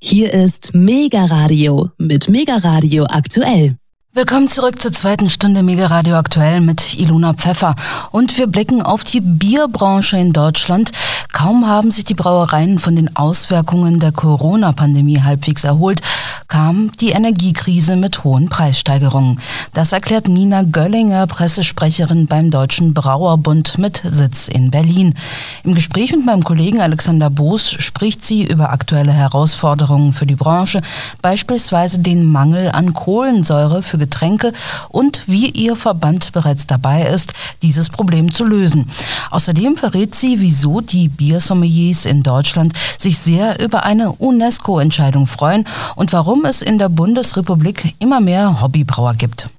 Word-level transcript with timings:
Hier 0.00 0.32
ist 0.32 0.74
Mega 0.74 1.24
Radio 1.24 1.90
mit 1.98 2.28
Mega 2.28 2.58
Radio 2.58 3.06
aktuell. 3.06 3.76
Willkommen 4.14 4.46
zurück 4.46 4.80
zur 4.80 4.92
zweiten 4.92 5.28
Stunde 5.28 5.64
Mega 5.64 5.88
Radio 5.88 6.14
aktuell 6.14 6.60
mit 6.60 6.94
Ilona 6.94 7.34
Pfeffer. 7.34 7.74
Und 8.12 8.38
wir 8.38 8.46
blicken 8.46 8.80
auf 8.80 9.02
die 9.02 9.20
Bierbranche 9.20 10.16
in 10.16 10.32
Deutschland. 10.32 10.92
Kaum 11.38 11.68
haben 11.68 11.92
sich 11.92 12.02
die 12.02 12.14
Brauereien 12.14 12.80
von 12.80 12.96
den 12.96 13.14
Auswirkungen 13.14 14.00
der 14.00 14.10
Corona-Pandemie 14.10 15.20
halbwegs 15.20 15.62
erholt, 15.62 16.00
kam 16.48 16.90
die 17.00 17.10
Energiekrise 17.10 17.94
mit 17.94 18.24
hohen 18.24 18.48
Preissteigerungen. 18.48 19.38
Das 19.72 19.92
erklärt 19.92 20.26
Nina 20.26 20.62
Göllinger, 20.62 21.28
Pressesprecherin 21.28 22.26
beim 22.26 22.50
Deutschen 22.50 22.92
Brauerbund 22.92 23.78
mit 23.78 24.02
Sitz 24.04 24.48
in 24.48 24.72
Berlin. 24.72 25.14
Im 25.62 25.76
Gespräch 25.76 26.10
mit 26.10 26.26
meinem 26.26 26.42
Kollegen 26.42 26.80
Alexander 26.80 27.30
Boos 27.30 27.70
spricht 27.70 28.24
sie 28.24 28.42
über 28.42 28.70
aktuelle 28.70 29.12
Herausforderungen 29.12 30.12
für 30.12 30.26
die 30.26 30.34
Branche, 30.34 30.80
beispielsweise 31.22 32.00
den 32.00 32.24
Mangel 32.24 32.70
an 32.72 32.94
Kohlensäure 32.94 33.84
für 33.84 33.98
Getränke 33.98 34.52
und 34.88 35.28
wie 35.28 35.50
ihr 35.50 35.76
Verband 35.76 36.32
bereits 36.32 36.66
dabei 36.66 37.06
ist, 37.06 37.34
dieses 37.62 37.90
Problem 37.90 38.32
zu 38.32 38.44
lösen. 38.44 38.90
Außerdem 39.30 39.76
verrät 39.76 40.16
sie, 40.16 40.40
wieso 40.40 40.80
die 40.80 41.08
Biersommeliers 41.28 42.06
in 42.06 42.22
Deutschland 42.22 42.72
sich 42.98 43.18
sehr 43.18 43.62
über 43.62 43.84
eine 43.84 44.12
UNESCO-Entscheidung 44.12 45.26
freuen 45.26 45.66
und 45.94 46.14
warum 46.14 46.46
es 46.46 46.62
in 46.62 46.78
der 46.78 46.88
Bundesrepublik 46.88 47.94
immer 47.98 48.20
mehr 48.20 48.62
Hobbybrauer 48.62 49.12
gibt. 49.12 49.50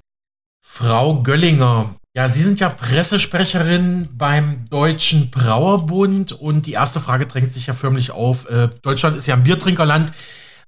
Frau 0.66 1.22
Göllinger, 1.22 1.94
ja, 2.16 2.28
Sie 2.28 2.42
sind 2.42 2.60
ja 2.60 2.70
Pressesprecherin 2.70 4.10
beim 4.18 4.68
Deutschen 4.70 5.30
Brauerbund 5.30 6.32
und 6.32 6.66
die 6.66 6.74
erste 6.74 7.00
Frage 7.00 7.28
drängt 7.28 7.54
sich 7.54 7.68
ja 7.68 7.76
förmlich 7.76 8.10
auf. 8.10 8.50
Äh, 8.50 8.70
Deutschland 8.82 9.18
ist 9.18 9.28
ja 9.28 9.36
ein 9.36 9.44
Biertrinkerland. 9.44 10.12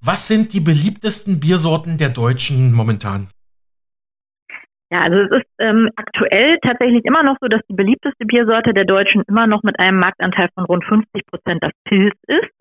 Was 0.02 0.28
sind 0.28 0.54
die 0.54 0.60
beliebtesten 0.60 1.40
Biersorten 1.40 1.98
der 1.98 2.10
Deutschen 2.10 2.74
momentan? 2.74 3.30
Ja, 4.92 5.04
also 5.04 5.22
es 5.22 5.32
ist 5.32 5.50
ähm, 5.60 5.90
aktuell 5.96 6.58
tatsächlich 6.62 7.06
immer 7.06 7.24
noch 7.24 7.38
so, 7.40 7.48
dass 7.48 7.62
die 7.70 7.76
beliebteste 7.76 8.26
Biersorte 8.26 8.74
der 8.74 8.84
Deutschen 8.84 9.24
immer 9.30 9.48
noch 9.48 9.64
mit 9.64 9.80
einem 9.80 10.00
Marktanteil 10.00 10.50
von 10.54 10.66
rund 10.66 10.84
50 10.84 11.26
Prozent 11.28 11.64
das 11.64 11.72
Pilz 11.86 12.16
ist. 12.28 12.52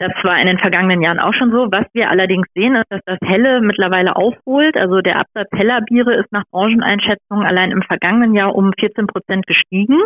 Das 0.00 0.10
war 0.24 0.40
in 0.40 0.48
den 0.48 0.58
vergangenen 0.58 1.00
Jahren 1.00 1.20
auch 1.20 1.32
schon 1.34 1.52
so. 1.52 1.70
Was 1.70 1.86
wir 1.92 2.10
allerdings 2.10 2.48
sehen, 2.56 2.74
ist, 2.74 2.90
dass 2.90 3.00
das 3.06 3.18
Helle 3.24 3.60
mittlerweile 3.60 4.16
aufholt. 4.16 4.76
Also 4.76 5.00
der 5.00 5.20
Absatz 5.20 5.48
heller 5.52 5.80
Biere 5.82 6.16
ist 6.16 6.32
nach 6.32 6.42
Brancheneinschätzungen 6.50 7.46
allein 7.46 7.70
im 7.70 7.82
vergangenen 7.82 8.34
Jahr 8.34 8.56
um 8.56 8.72
14 8.80 9.06
Prozent 9.06 9.46
gestiegen. 9.46 10.02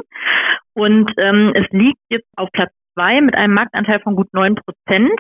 Und 0.75 1.11
ähm, 1.17 1.53
es 1.55 1.67
liegt 1.71 2.01
jetzt 2.11 2.29
auf 2.37 2.51
Platz 2.53 2.73
zwei 2.93 3.23
mit 3.23 3.35
einem 3.35 3.55
Marktanteil 3.55 4.01
von 4.01 4.17
gut 4.17 4.29
neun 4.35 4.57
Prozent. 4.57 5.19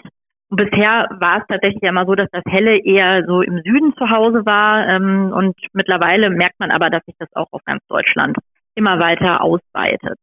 Bisher 0.48 1.08
war 1.18 1.38
es 1.38 1.46
tatsächlich 1.48 1.82
immer 1.82 2.06
so, 2.06 2.14
dass 2.14 2.28
das 2.30 2.44
Helle 2.48 2.78
eher 2.78 3.24
so 3.26 3.42
im 3.42 3.60
Süden 3.62 3.94
zu 3.96 4.08
Hause 4.10 4.46
war. 4.46 4.86
Ähm, 4.88 5.32
und 5.32 5.56
mittlerweile 5.72 6.30
merkt 6.30 6.60
man 6.60 6.70
aber, 6.70 6.88
dass 6.88 7.04
sich 7.04 7.16
das 7.18 7.28
auch 7.34 7.48
auf 7.50 7.64
ganz 7.64 7.84
Deutschland 7.88 8.36
immer 8.76 8.98
weiter 9.00 9.40
ausweitet. 9.40 10.18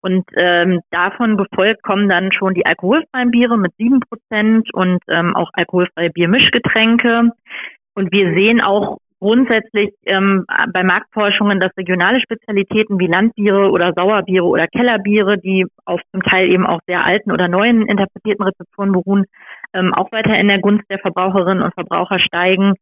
Und 0.00 0.24
ähm, 0.36 0.80
davon 0.90 1.36
gefolgt 1.38 1.82
kommen 1.82 2.08
dann 2.08 2.30
schon 2.32 2.52
die 2.52 2.66
alkoholfreien 2.66 3.30
Biere 3.30 3.56
mit 3.56 3.72
sieben 3.78 4.00
Prozent 4.00 4.72
und 4.74 5.02
ähm, 5.08 5.34
auch 5.34 5.50
alkoholfreie 5.54 6.10
Biermischgetränke. 6.10 7.30
Und 7.94 8.12
wir 8.12 8.34
sehen 8.34 8.60
auch 8.60 8.98
grundsätzlich 9.24 9.88
ähm, 10.04 10.44
bei 10.74 10.82
Marktforschungen, 10.82 11.58
dass 11.58 11.74
regionale 11.78 12.20
Spezialitäten 12.20 12.98
wie 12.98 13.06
Landbiere 13.06 13.70
oder 13.70 13.94
Sauerbiere 13.94 14.44
oder 14.44 14.66
Kellerbiere, 14.66 15.38
die 15.38 15.64
auf 15.86 16.00
zum 16.12 16.22
Teil 16.22 16.50
eben 16.50 16.66
auch 16.66 16.80
sehr 16.86 17.02
alten 17.02 17.32
oder 17.32 17.48
neuen 17.48 17.88
interpretierten 17.88 18.44
Rezepturen 18.44 18.92
beruhen, 18.92 19.24
ähm, 19.72 19.94
auch 19.94 20.12
weiter 20.12 20.38
in 20.38 20.48
der 20.48 20.60
Gunst 20.60 20.84
der 20.90 20.98
Verbraucherinnen 20.98 21.62
und 21.62 21.72
Verbraucher 21.72 22.18
steigen. 22.18 22.74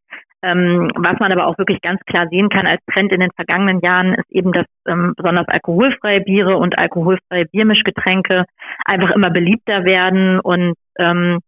Ähm, 0.43 0.91
was 0.97 1.17
man 1.21 1.31
aber 1.31 1.47
auch 1.47 1.59
wirklich 1.59 1.81
ganz 1.81 2.01
klar 2.07 2.27
sehen 2.27 2.49
kann 2.49 2.67
als 2.67 2.85
Trend 2.93 3.13
in 3.13 3.21
den 3.21 3.31
vergangenen 3.37 3.79
Jahren, 3.81 4.15
ist 4.15 4.29
eben, 4.33 4.51
dass 4.51 4.67
ähm, 4.89 5.15
besonders 5.17 5.47
alkoholfreie 5.47 6.23
Biere 6.23 6.57
und 6.57 6.77
alkoholfreie 6.77 7.45
Biermischgetränke 7.45 8.47
einfach 8.85 9.13
immer 9.13 9.31
beliebter 9.31 9.85
werden 9.85 10.41
und 10.41 10.75
ähm, 10.99 11.39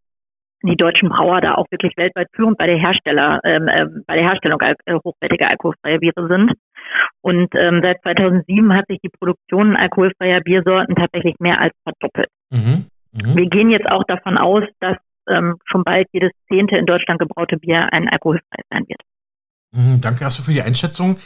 die 0.69 0.77
deutschen 0.77 1.09
Brauer 1.11 1.41
da 1.41 1.55
auch 1.55 1.67
wirklich 1.71 1.97
weltweit 1.97 2.29
führend 2.35 2.59
bei 2.59 2.67
der 2.67 2.79
Hersteller, 2.79 3.41
ähm, 3.45 3.69
äh, 3.69 3.87
bei 4.07 4.17
der 4.17 4.25
Herstellung 4.25 4.61
äh, 4.61 4.75
hochwertiger 5.05 5.49
alkoholfreier 5.49 5.99
Biere 5.99 6.29
sind. 6.29 6.53
Und 7.21 7.49
ähm, 7.55 7.81
seit 7.83 8.01
2007 8.03 8.73
hat 8.75 8.87
sich 8.89 8.99
die 9.03 9.11
Produktion 9.11 9.77
alkoholfreier 9.77 10.41
Biersorten 10.41 10.95
tatsächlich 10.95 11.35
mehr 11.39 11.61
als 11.61 11.75
verdoppelt. 11.83 12.29
Mhm. 12.51 12.87
Mhm. 13.13 13.37
Wir 13.37 13.47
gehen 13.47 13.71
jetzt 13.71 13.87
auch 13.87 14.05
davon 14.05 14.39
aus, 14.39 14.65
dass 14.81 14.97
ähm, 15.29 15.57
schon 15.65 15.85
bald 15.85 16.09
jedes 16.13 16.33
zehnte 16.49 16.77
in 16.77 16.87
Deutschland 16.87 17.21
gebraute 17.21 17.57
Bier 17.57 17.93
ein 17.93 18.09
alkoholfreies 18.09 18.67
sein 18.71 18.85
wird. 18.89 19.01
Mhm, 19.73 20.01
danke 20.01 20.25
erstmal 20.25 20.47
für 20.47 20.53
die 20.53 20.63
Einschätzung. 20.63 21.19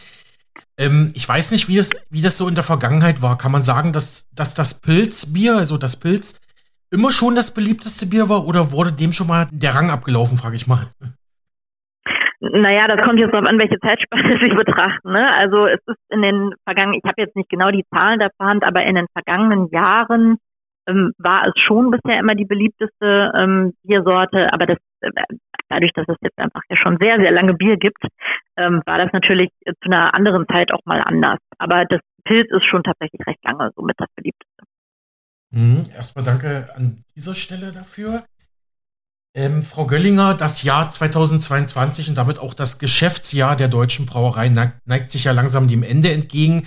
Ähm, 0.79 1.13
ich 1.15 1.29
weiß 1.29 1.53
nicht, 1.53 1.69
wie, 1.69 1.79
es, 1.79 2.07
wie 2.11 2.23
das 2.23 2.39
so 2.39 2.49
in 2.49 2.55
der 2.55 2.65
Vergangenheit 2.65 3.23
war. 3.23 3.39
Kann 3.39 3.53
man 3.53 3.63
sagen, 3.63 3.93
dass, 3.93 4.29
dass 4.35 4.55
das 4.55 4.81
Pilzbier, 4.81 5.57
also 5.57 5.77
das 5.77 5.99
Pilz, 5.99 6.41
immer 6.91 7.13
schon 7.13 7.35
das 7.35 7.53
beliebteste 7.53 8.07
Bier 8.07 8.29
war 8.29 8.47
oder 8.47 8.73
wurde 8.73 8.93
dem 8.93 9.13
schon 9.13 9.27
mal 9.27 9.49
der 9.51 9.75
Rang 9.75 9.91
abgelaufen, 9.91 10.39
frage 10.39 10.57
ich 10.57 10.67
mal? 10.67 10.89
Naja, 12.41 12.87
das 12.87 13.05
kommt 13.05 13.19
jetzt 13.19 13.33
darauf 13.33 13.49
an, 13.49 13.59
welche 13.59 13.79
Zeitspanne 13.81 14.39
Sie 14.41 14.55
betrachten. 14.55 15.13
Ne? 15.13 15.29
Also 15.35 15.67
es 15.67 15.81
ist 15.87 15.99
in 16.11 16.23
den 16.23 16.55
vergangenen, 16.65 17.01
ich 17.03 17.09
habe 17.09 17.21
jetzt 17.21 17.37
nicht 17.37 17.51
genau 17.51 17.71
die 17.71 17.85
Zahlen 17.93 18.21
der 18.21 18.31
Hand, 18.41 18.65
aber 18.65 18.85
in 18.85 18.95
den 18.95 19.07
vergangenen 19.13 19.69
Jahren 19.71 20.39
ähm, 20.87 21.13
war 21.19 21.47
es 21.47 21.55
schon 21.67 21.91
bisher 21.91 22.19
immer 22.19 22.35
die 22.35 22.45
beliebteste 22.45 23.33
ähm, 23.35 23.75
Biersorte, 23.83 24.53
aber 24.53 24.67
das 24.67 24.79
äh, 25.01 25.11
dadurch, 25.69 25.93
dass 25.93 26.09
es 26.09 26.17
jetzt 26.21 26.39
einfach 26.39 26.63
ja 26.71 26.77
schon 26.77 26.97
sehr, 26.99 27.19
sehr 27.19 27.31
lange 27.31 27.55
Bier 27.55 27.77
gibt, 27.77 28.03
ähm, 28.57 28.83
war 28.87 28.99
das 28.99 29.13
natürlich 29.13 29.51
zu 29.65 29.91
einer 29.91 30.15
anderen 30.15 30.47
Zeit 30.49 30.73
auch 30.73 30.85
mal 30.85 31.01
anders. 31.01 31.39
Aber 31.59 31.85
das 31.85 32.01
Pilz 32.25 32.51
ist 32.51 32.65
schon 32.65 32.83
tatsächlich 32.83 33.27
recht 33.27 33.45
lange 33.45 33.71
somit 33.77 33.97
das 33.99 34.09
beliebteste. 34.15 34.68
Mhm, 35.51 35.87
erstmal 35.95 36.25
danke 36.25 36.69
an 36.75 37.05
dieser 37.17 37.35
Stelle 37.35 37.73
dafür. 37.73 38.25
Ähm, 39.35 39.63
Frau 39.63 39.87
Göllinger, 39.87 40.35
das 40.35 40.63
Jahr 40.63 40.91
2022 40.91 42.09
und 42.09 42.15
damit 42.15 42.39
auch 42.39 42.55
das 42.55 42.79
Geschäftsjahr 42.79 43.57
der 43.57 43.69
deutschen 43.69 44.07
Brauerei 44.07 44.49
neigt, 44.49 45.11
sich 45.11 45.25
ja 45.25 45.33
langsam 45.33 45.69
dem 45.69 45.83
Ende 45.83 46.13
entgegen. 46.13 46.67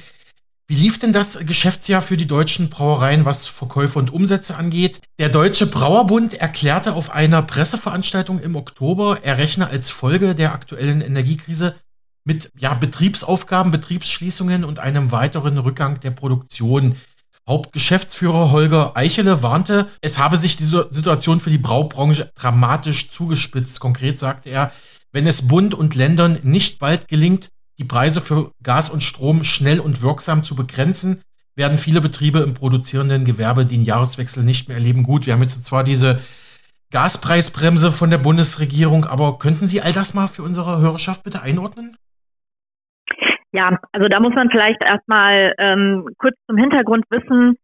Wie 0.68 0.76
lief 0.76 1.00
denn 1.00 1.12
das 1.12 1.38
Geschäftsjahr 1.40 2.02
für 2.02 2.16
die 2.16 2.28
deutschen 2.28 2.70
Brauereien, 2.70 3.26
was 3.26 3.46
Verkäufe 3.46 4.00
und 4.00 4.14
Umsätze 4.14 4.56
angeht? 4.56 5.02
Der 5.20 5.28
Deutsche 5.28 5.68
Brauerbund 5.68 6.36
erklärte 6.36 6.94
auf 6.94 7.10
einer 7.10 7.42
Presseveranstaltung 7.42 8.40
im 8.40 8.56
Oktober, 8.56 9.20
er 9.22 9.38
rechne 9.38 9.68
als 9.68 9.90
Folge 9.90 10.34
der 10.34 10.54
aktuellen 10.54 11.02
Energiekrise 11.02 11.76
mit 12.24 12.52
ja, 12.58 12.74
Betriebsaufgaben, 12.74 13.72
Betriebsschließungen 13.72 14.64
und 14.64 14.80
einem 14.80 15.12
weiteren 15.12 15.58
Rückgang 15.58 16.00
der 16.00 16.12
Produktion. 16.12 16.96
Hauptgeschäftsführer 17.52 18.52
Holger 18.52 18.96
Eichele 18.96 19.44
warnte, 19.44 19.90
es 20.00 20.18
habe 20.18 20.38
sich 20.38 20.56
die 20.56 20.64
Situation 20.64 21.42
für 21.42 21.50
die 21.50 21.58
Braubranche 21.58 22.32
dramatisch 22.34 23.12
zugespitzt. 23.12 23.82
Konkret 23.82 24.22
sagte 24.22 24.50
er, 24.50 24.72
wenn 25.12 25.28
es 25.28 25.50
Bund 25.50 25.74
und 25.74 25.94
Ländern 25.94 26.40
nicht 26.44 26.80
bald 26.80 27.10
gelingt, 27.10 27.50
die 27.78 27.84
Preise 27.84 28.22
für 28.22 28.52
Gas 28.64 28.90
und 28.90 29.04
Strom 29.04 29.44
schnell 29.44 29.82
und 29.82 30.02
wirksam 30.02 30.46
zu 30.46 30.56
begrenzen, 30.56 31.20
werden 31.58 31.78
viele 31.78 32.00
Betriebe 32.00 32.40
im 32.40 32.54
produzierenden 32.54 33.26
Gewerbe 33.26 33.66
den 33.66 33.84
Jahreswechsel 33.84 34.44
nicht 34.44 34.70
mehr 34.70 34.78
erleben. 34.78 35.04
Gut, 35.04 35.26
wir 35.26 35.34
haben 35.34 35.42
jetzt 35.42 35.66
zwar 35.66 35.84
diese 35.84 36.22
Gaspreisbremse 36.92 37.92
von 37.92 38.12
der 38.12 38.18
Bundesregierung, 38.18 39.04
aber 39.04 39.40
könnten 39.40 39.68
Sie 39.68 39.82
all 39.82 39.92
das 39.92 40.14
mal 40.14 40.28
für 40.28 40.44
unsere 40.44 40.80
Hörerschaft 40.80 41.24
bitte 41.24 41.42
einordnen? 41.42 41.98
Ja, 43.54 43.78
also 43.92 44.08
da 44.08 44.20
muss 44.20 44.34
man 44.34 44.50
vielleicht 44.50 44.82
erstmal 44.82 45.54
ähm, 45.58 46.08
kurz 46.18 46.36
zum 46.48 46.58
Hintergrund 46.58 47.06
wissen, 47.10 47.58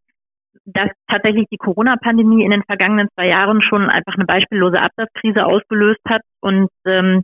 dass 0.66 0.90
tatsächlich 1.10 1.48
die 1.50 1.58
Corona-Pandemie 1.58 2.44
in 2.44 2.52
den 2.52 2.64
vergangenen 2.64 3.08
zwei 3.14 3.28
Jahren 3.28 3.62
schon 3.62 3.90
einfach 3.90 4.16
eine 4.16 4.26
beispiellose 4.26 4.82
Absatzkrise 4.82 5.46
ausgelöst 5.46 6.02
hat 6.08 6.22
und 6.42 6.70
ähm, 6.86 7.24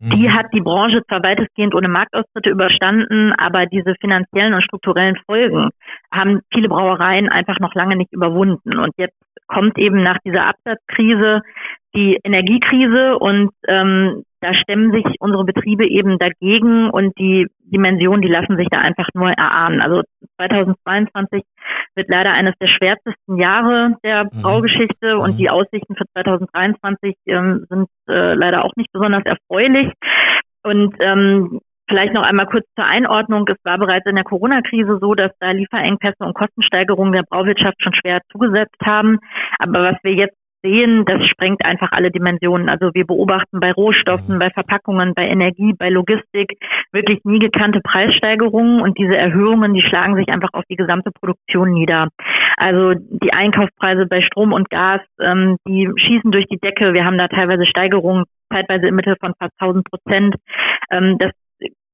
die 0.00 0.28
mhm. 0.28 0.34
hat 0.34 0.46
die 0.52 0.60
Branche 0.60 1.02
zwar 1.08 1.22
weitestgehend 1.22 1.74
ohne 1.74 1.88
Marktaustritte 1.88 2.50
überstanden, 2.50 3.32
aber 3.32 3.64
diese 3.64 3.94
finanziellen 4.00 4.52
und 4.52 4.62
strukturellen 4.62 5.16
Folgen 5.24 5.70
haben 6.12 6.40
viele 6.52 6.68
Brauereien 6.68 7.30
einfach 7.30 7.58
noch 7.58 7.74
lange 7.74 7.96
nicht 7.96 8.12
überwunden. 8.12 8.78
Und 8.78 8.92
jetzt 8.98 9.16
kommt 9.46 9.78
eben 9.78 10.02
nach 10.02 10.18
dieser 10.24 10.46
Absatzkrise 10.46 11.42
die 11.94 12.18
Energiekrise 12.24 13.18
und 13.18 13.50
ähm, 13.68 14.24
da 14.40 14.52
stemmen 14.54 14.90
sich 14.92 15.04
unsere 15.20 15.44
Betriebe 15.44 15.86
eben 15.88 16.18
dagegen 16.18 16.90
und 16.90 17.16
die 17.18 17.46
Dimensionen, 17.60 18.20
die 18.20 18.28
lassen 18.28 18.56
sich 18.56 18.68
da 18.68 18.78
einfach 18.78 19.08
nur 19.14 19.30
erahnen. 19.30 19.80
Also 19.80 20.02
2022 20.36 21.42
wird 21.94 22.08
leider 22.08 22.32
eines 22.32 22.54
der 22.60 22.66
schwärzesten 22.66 23.38
Jahre 23.38 23.96
der 24.02 24.24
mhm. 24.24 24.42
Braugeschichte 24.42 25.18
und 25.18 25.34
mhm. 25.34 25.36
die 25.38 25.50
Aussichten 25.50 25.94
für 25.94 26.04
2023 26.14 27.14
ähm, 27.26 27.64
sind 27.70 27.88
äh, 28.08 28.34
leider 28.34 28.64
auch 28.64 28.72
nicht 28.76 28.92
besonders 28.92 29.24
erfreulich. 29.24 29.92
Und 30.64 30.94
ähm, 30.98 31.60
Vielleicht 31.88 32.14
noch 32.14 32.22
einmal 32.22 32.46
kurz 32.46 32.66
zur 32.76 32.84
Einordnung. 32.84 33.46
Es 33.48 33.62
war 33.64 33.78
bereits 33.78 34.06
in 34.06 34.14
der 34.14 34.24
Corona-Krise 34.24 34.98
so, 35.00 35.14
dass 35.14 35.32
da 35.38 35.50
Lieferengpässe 35.50 36.24
und 36.24 36.34
Kostensteigerungen 36.34 37.12
der 37.12 37.24
Brauwirtschaft 37.28 37.82
schon 37.82 37.94
schwer 37.94 38.20
zugesetzt 38.32 38.80
haben. 38.82 39.18
Aber 39.58 39.82
was 39.82 39.96
wir 40.02 40.14
jetzt 40.14 40.36
sehen, 40.64 41.04
das 41.04 41.26
sprengt 41.26 41.64
einfach 41.64 41.92
alle 41.92 42.10
Dimensionen. 42.10 42.68
Also 42.68 42.90
wir 42.94 43.06
beobachten 43.06 43.60
bei 43.60 43.70
Rohstoffen, 43.70 44.38
bei 44.38 44.50
Verpackungen, 44.50 45.12
bei 45.14 45.28
Energie, 45.28 45.74
bei 45.78 45.90
Logistik 45.90 46.58
wirklich 46.90 47.20
nie 47.24 47.38
gekannte 47.38 47.80
Preissteigerungen 47.80 48.80
und 48.80 48.98
diese 48.98 49.16
Erhöhungen, 49.16 49.74
die 49.74 49.82
schlagen 49.82 50.16
sich 50.16 50.28
einfach 50.28 50.54
auf 50.54 50.64
die 50.70 50.76
gesamte 50.76 51.10
Produktion 51.12 51.72
nieder. 51.72 52.08
Also 52.56 52.94
die 52.94 53.32
Einkaufspreise 53.32 54.06
bei 54.06 54.22
Strom 54.22 54.52
und 54.52 54.70
Gas, 54.70 55.02
ähm, 55.20 55.58
die 55.68 55.90
schießen 55.96 56.32
durch 56.32 56.46
die 56.46 56.58
Decke. 56.58 56.94
Wir 56.94 57.04
haben 57.04 57.18
da 57.18 57.28
teilweise 57.28 57.66
Steigerungen, 57.66 58.24
zeitweise 58.50 58.86
im 58.86 58.96
Mittel 58.96 59.16
von 59.20 59.34
fast 59.38 59.52
1000 59.60 59.84
Prozent. 59.84 60.36
Ähm, 60.90 61.18
das 61.18 61.32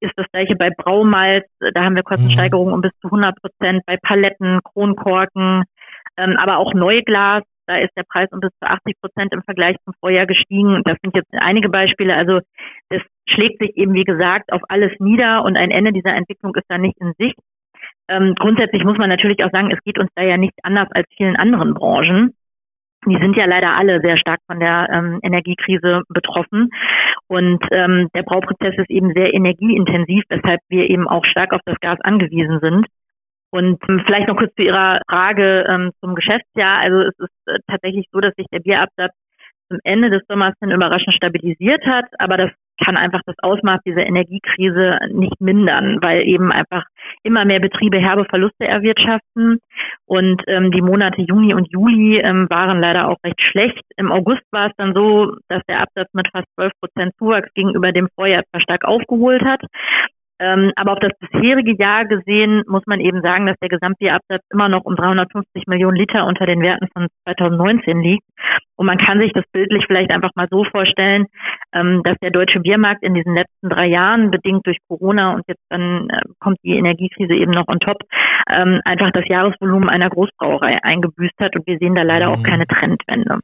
ist 0.01 0.13
das 0.15 0.25
gleiche 0.31 0.55
bei 0.55 0.69
Braumalz. 0.69 1.45
Da 1.59 1.83
haben 1.83 1.95
wir 1.95 2.03
Kostensteigerungen 2.03 2.73
um 2.73 2.81
bis 2.81 2.91
zu 3.01 3.07
100 3.07 3.35
Prozent. 3.39 3.83
Bei 3.85 3.97
Paletten, 4.01 4.59
Kronkorken, 4.63 5.63
ähm, 6.17 6.37
aber 6.37 6.57
auch 6.57 6.73
Neuglas. 6.73 7.43
Da 7.67 7.77
ist 7.77 7.95
der 7.95 8.03
Preis 8.03 8.27
um 8.31 8.39
bis 8.39 8.51
zu 8.59 8.67
80 8.67 8.99
Prozent 8.99 9.33
im 9.33 9.43
Vergleich 9.43 9.77
zum 9.85 9.93
Vorjahr 9.99 10.25
gestiegen. 10.25 10.81
Das 10.83 10.97
sind 11.01 11.15
jetzt 11.15 11.29
einige 11.31 11.69
Beispiele. 11.69 12.15
Also 12.15 12.39
es 12.89 13.01
schlägt 13.29 13.59
sich 13.59 13.77
eben, 13.77 13.93
wie 13.93 14.03
gesagt, 14.03 14.51
auf 14.51 14.61
alles 14.67 14.91
nieder 14.99 15.43
und 15.43 15.55
ein 15.55 15.71
Ende 15.71 15.93
dieser 15.93 16.13
Entwicklung 16.15 16.53
ist 16.55 16.65
da 16.67 16.77
nicht 16.77 16.97
in 16.99 17.13
Sicht. 17.17 17.37
Ähm, 18.07 18.35
grundsätzlich 18.37 18.83
muss 18.83 18.97
man 18.97 19.09
natürlich 19.09 19.43
auch 19.43 19.51
sagen, 19.51 19.71
es 19.71 19.81
geht 19.83 19.99
uns 19.99 20.09
da 20.15 20.23
ja 20.23 20.37
nicht 20.37 20.53
anders 20.63 20.89
als 20.91 21.07
vielen 21.15 21.37
anderen 21.37 21.73
Branchen. 21.73 22.33
Die 23.07 23.17
sind 23.17 23.35
ja 23.35 23.45
leider 23.45 23.75
alle 23.75 23.99
sehr 24.01 24.17
stark 24.17 24.39
von 24.45 24.59
der 24.59 24.87
ähm, 24.91 25.19
Energiekrise 25.23 26.03
betroffen. 26.09 26.69
Und 27.27 27.63
ähm, 27.71 28.09
der 28.13 28.23
Brauprozess 28.23 28.75
ist 28.77 28.89
eben 28.89 29.13
sehr 29.13 29.33
energieintensiv, 29.33 30.23
weshalb 30.29 30.61
wir 30.69 30.89
eben 30.89 31.07
auch 31.07 31.25
stark 31.25 31.53
auf 31.53 31.61
das 31.65 31.79
Gas 31.79 31.99
angewiesen 32.01 32.59
sind. 32.61 32.85
Und 33.49 33.79
ähm, 33.89 34.03
vielleicht 34.05 34.27
noch 34.27 34.37
kurz 34.37 34.53
zu 34.55 34.63
Ihrer 34.63 35.01
Frage 35.09 35.65
ähm, 35.67 35.91
zum 35.99 36.15
Geschäftsjahr. 36.15 36.79
Also 36.79 37.01
es 37.01 37.19
ist 37.19 37.47
äh, 37.47 37.59
tatsächlich 37.67 38.07
so, 38.11 38.19
dass 38.19 38.35
sich 38.35 38.47
der 38.51 38.59
Bierabsatz 38.59 39.13
zum 39.67 39.79
Ende 39.83 40.09
des 40.09 40.21
Sommers 40.27 40.53
hin 40.59 40.71
überraschend 40.71 41.15
stabilisiert 41.15 41.85
hat, 41.85 42.05
aber 42.19 42.37
das 42.37 42.51
kann 42.83 42.97
einfach 42.97 43.21
das 43.25 43.35
Ausmaß 43.41 43.81
dieser 43.85 44.05
Energiekrise 44.05 44.97
nicht 45.11 45.39
mindern, 45.39 45.99
weil 46.01 46.27
eben 46.27 46.51
einfach 46.51 46.83
immer 47.23 47.45
mehr 47.45 47.59
Betriebe 47.59 47.99
herbe 47.99 48.25
Verluste 48.25 48.67
erwirtschaften. 48.67 49.59
Und 50.05 50.41
ähm, 50.47 50.71
die 50.71 50.81
Monate 50.81 51.21
Juni 51.21 51.53
und 51.53 51.71
Juli 51.71 52.19
ähm, 52.19 52.47
waren 52.49 52.81
leider 52.81 53.07
auch 53.07 53.17
recht 53.23 53.41
schlecht. 53.41 53.81
Im 53.97 54.11
August 54.11 54.43
war 54.51 54.67
es 54.67 54.73
dann 54.77 54.93
so, 54.93 55.35
dass 55.47 55.61
der 55.67 55.81
Absatz 55.81 56.09
mit 56.13 56.27
fast 56.31 56.47
12 56.55 56.71
Prozent 56.81 57.13
Zuwachs 57.17 57.53
gegenüber 57.53 57.91
dem 57.91 58.07
Vorjahr 58.15 58.43
zwar 58.49 58.61
stark 58.61 58.85
aufgeholt 58.85 59.43
hat. 59.43 59.61
Ähm, 60.41 60.71
aber 60.75 60.93
auf 60.93 60.99
das 60.99 61.11
bisherige 61.19 61.75
Jahr 61.77 62.05
gesehen 62.05 62.63
muss 62.67 62.81
man 62.87 62.99
eben 62.99 63.21
sagen, 63.21 63.45
dass 63.45 63.57
der 63.61 63.69
Gesamtbierabsatz 63.69 64.41
immer 64.51 64.69
noch 64.69 64.85
um 64.85 64.95
350 64.95 65.67
Millionen 65.67 65.95
Liter 65.95 66.25
unter 66.25 66.47
den 66.47 66.61
Werten 66.61 66.87
von 66.93 67.07
2019 67.25 68.01
liegt. 68.01 68.23
Und 68.75 68.87
man 68.87 68.97
kann 68.97 69.19
sich 69.19 69.31
das 69.33 69.43
bildlich 69.51 69.83
vielleicht 69.85 70.09
einfach 70.09 70.31
mal 70.33 70.47
so 70.49 70.63
vorstellen, 70.63 71.27
ähm, 71.73 72.01
dass 72.03 72.17
der 72.23 72.31
deutsche 72.31 72.59
Biermarkt 72.59 73.03
in 73.03 73.13
diesen 73.13 73.35
letzten 73.35 73.69
drei 73.69 73.85
Jahren, 73.85 74.31
bedingt 74.31 74.65
durch 74.65 74.79
Corona 74.87 75.35
und 75.35 75.43
jetzt 75.47 75.61
dann 75.69 76.09
äh, 76.09 76.21
kommt 76.39 76.57
die 76.63 76.75
Energiekrise 76.75 77.35
eben 77.35 77.51
noch 77.51 77.67
on 77.67 77.79
top, 77.79 77.97
ähm, 78.49 78.81
einfach 78.83 79.11
das 79.11 79.25
Jahresvolumen 79.27 79.89
einer 79.89 80.09
Großbrauerei 80.09 80.83
eingebüßt 80.83 81.37
hat. 81.39 81.55
Und 81.55 81.67
wir 81.67 81.77
sehen 81.77 81.93
da 81.93 82.01
leider 82.01 82.29
mhm. 82.29 82.33
auch 82.33 82.43
keine 82.43 82.65
Trendwende. 82.65 83.41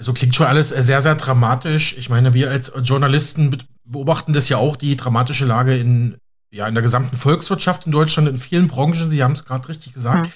Also 0.00 0.14
klingt 0.14 0.34
schon 0.34 0.46
alles 0.46 0.70
sehr, 0.70 1.00
sehr 1.02 1.14
dramatisch. 1.14 1.96
Ich 1.96 2.08
meine, 2.08 2.34
wir 2.34 2.50
als 2.50 2.72
Journalisten 2.82 3.58
beobachten 3.90 4.32
das 4.32 4.48
ja 4.48 4.56
auch, 4.56 4.76
die 4.76 4.96
dramatische 4.96 5.44
Lage 5.44 5.76
in, 5.76 6.18
ja, 6.50 6.66
in 6.66 6.74
der 6.74 6.82
gesamten 6.82 7.16
Volkswirtschaft 7.16 7.86
in 7.86 7.92
Deutschland, 7.92 8.28
in 8.28 8.38
vielen 8.38 8.68
Branchen. 8.68 9.10
Sie 9.10 9.22
haben 9.22 9.32
es 9.32 9.44
gerade 9.44 9.68
richtig 9.68 9.94
gesagt. 9.94 10.26
Mhm. 10.26 10.32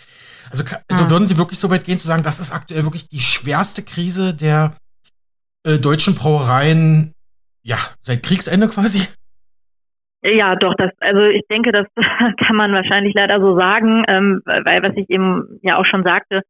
Also, 0.50 0.64
also 0.88 1.10
würden 1.10 1.26
Sie 1.26 1.38
wirklich 1.38 1.58
so 1.58 1.70
weit 1.70 1.84
gehen 1.84 1.98
zu 1.98 2.06
sagen, 2.06 2.22
das 2.22 2.38
ist 2.38 2.52
aktuell 2.52 2.84
wirklich 2.84 3.08
die 3.08 3.20
schwerste 3.20 3.82
Krise 3.82 4.34
der 4.34 4.76
äh, 5.64 5.78
deutschen 5.78 6.14
Brauereien, 6.14 7.14
ja, 7.62 7.76
seit 8.02 8.22
Kriegsende 8.22 8.68
quasi? 8.68 9.08
Ja, 10.22 10.56
doch, 10.56 10.74
das, 10.76 10.90
also 11.00 11.20
ich 11.22 11.42
denke, 11.50 11.72
das 11.72 11.86
kann 12.46 12.56
man 12.56 12.72
wahrscheinlich 12.72 13.14
leider 13.14 13.40
so 13.40 13.56
sagen, 13.56 14.04
ähm, 14.08 14.42
weil 14.44 14.82
was 14.82 14.96
ich 14.96 15.08
eben 15.10 15.58
ja 15.62 15.76
auch 15.76 15.86
schon 15.86 16.02
sagte, 16.02 16.42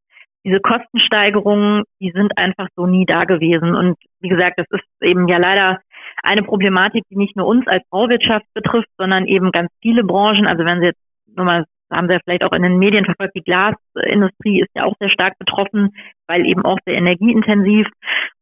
diese 0.45 0.61
Kostensteigerungen, 0.61 1.85
die 2.01 2.13
sind 2.15 2.37
einfach 2.37 2.69
so 2.77 2.87
nie 2.87 3.07
da 3.07 3.25
gewesen. 3.25 3.75
Und 3.75 3.97
wie 4.21 4.29
gesagt, 4.29 4.59
das 4.59 4.67
ist 4.71 4.85
eben 5.01 5.27
ja 5.27 5.39
leider 5.39 5.81
eine 6.23 6.43
Problematik, 6.43 7.05
die 7.11 7.17
nicht 7.17 7.37
nur 7.37 7.47
uns 7.47 7.67
als 7.67 7.83
Bauwirtschaft 7.91 8.47
betrifft, 8.55 8.89
sondern 8.99 9.27
eben 9.27 9.53
ganz 9.53 9.71
viele 9.83 10.05
Branchen. 10.05 10.47
Also 10.47 10.65
wenn 10.65 10.81
Sie 10.81 10.87
jetzt 10.87 11.01
nur 11.35 11.45
mal, 11.45 11.65
haben 11.91 12.09
Sie 12.09 12.15
ja 12.15 12.21
vielleicht 12.25 12.45
auch 12.45 12.53
in 12.53 12.63
den 12.63 12.79
Medien 12.79 13.05
verfolgt, 13.05 13.35
die 13.37 13.43
Glasindustrie 13.43 14.61
ist 14.63 14.71
ja 14.75 14.85
auch 14.85 14.95
sehr 14.99 15.11
stark 15.11 15.39
betroffen, 15.39 15.91
weil 16.27 16.47
eben 16.47 16.65
auch 16.65 16.79
sehr 16.85 16.95
energieintensiv. 16.95 17.87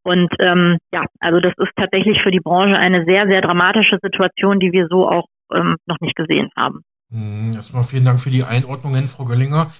Und 0.03 0.29
ähm, 0.39 0.77
ja, 0.91 1.05
also 1.19 1.39
das 1.39 1.53
ist 1.57 1.71
tatsächlich 1.75 2.21
für 2.21 2.31
die 2.31 2.39
Branche 2.39 2.77
eine 2.77 3.05
sehr, 3.05 3.27
sehr 3.27 3.41
dramatische 3.41 3.97
Situation, 4.01 4.59
die 4.59 4.71
wir 4.71 4.87
so 4.87 5.09
auch 5.09 5.25
ähm, 5.53 5.77
noch 5.85 5.99
nicht 6.01 6.15
gesehen 6.15 6.49
haben. 6.55 6.81
Hm, 7.11 7.53
erstmal 7.53 7.83
vielen 7.83 8.05
Dank 8.05 8.19
für 8.19 8.29
die 8.29 8.43
Einordnungen, 8.43 9.07
Frau 9.07 9.25
Göllinger. 9.25 9.71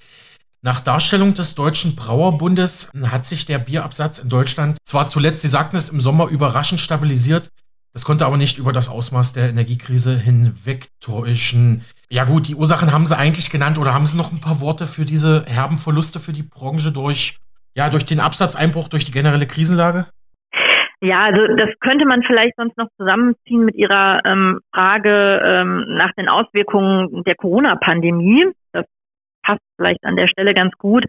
Nach 0.61 0.79
Darstellung 0.79 1.33
des 1.33 1.55
Deutschen 1.55 1.95
Brauerbundes 1.97 2.89
hat 3.11 3.25
sich 3.25 3.45
der 3.45 3.57
Bierabsatz 3.57 4.19
in 4.19 4.29
Deutschland 4.29 4.77
zwar 4.85 5.09
zuletzt, 5.09 5.41
Sie 5.41 5.49
sagten 5.49 5.75
es, 5.75 5.89
im 5.89 5.99
Sommer 5.99 6.29
überraschend 6.29 6.79
stabilisiert, 6.79 7.49
das 7.93 8.05
konnte 8.05 8.25
aber 8.25 8.37
nicht 8.37 8.57
über 8.57 8.71
das 8.71 8.89
Ausmaß 8.89 9.33
der 9.33 9.49
Energiekrise 9.49 10.17
hinwegtäuschen. 10.17 11.81
Ja 12.09 12.25
gut, 12.25 12.47
die 12.47 12.55
Ursachen 12.55 12.91
haben 12.91 13.05
Sie 13.05 13.17
eigentlich 13.17 13.51
genannt 13.51 13.77
oder 13.77 13.93
haben 13.93 14.07
Sie 14.07 14.17
noch 14.17 14.31
ein 14.31 14.41
paar 14.41 14.61
Worte 14.61 14.85
für 14.87 15.05
diese 15.05 15.45
herben 15.45 15.77
Verluste 15.77 16.19
für 16.19 16.33
die 16.33 16.43
Branche 16.43 16.91
durch, 16.91 17.37
ja, 17.75 17.89
durch 17.89 18.05
den 18.05 18.19
Absatzeinbruch, 18.19 18.89
durch 18.89 19.05
die 19.05 19.11
generelle 19.11 19.45
Krisenlage? 19.45 20.07
Ja, 21.01 21.25
also 21.25 21.41
das 21.55 21.69
könnte 21.81 22.05
man 22.05 22.23
vielleicht 22.23 22.55
sonst 22.55 22.77
noch 22.77 22.87
zusammenziehen 22.97 23.65
mit 23.65 23.75
Ihrer 23.75 24.21
ähm, 24.25 24.61
Frage 24.73 25.41
ähm, 25.43 25.85
nach 25.89 26.13
den 26.13 26.29
Auswirkungen 26.29 27.23
der 27.25 27.35
Corona-Pandemie. 27.35 28.47
Das 28.71 28.85
passt 29.43 29.61
vielleicht 29.75 30.03
an 30.05 30.15
der 30.15 30.29
Stelle 30.29 30.53
ganz 30.53 30.73
gut. 30.77 31.03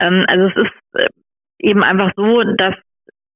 Ähm, 0.00 0.24
also 0.28 0.46
es 0.46 0.56
ist 0.56 0.98
äh, 0.98 1.08
eben 1.58 1.84
einfach 1.84 2.10
so, 2.16 2.42
dass 2.42 2.74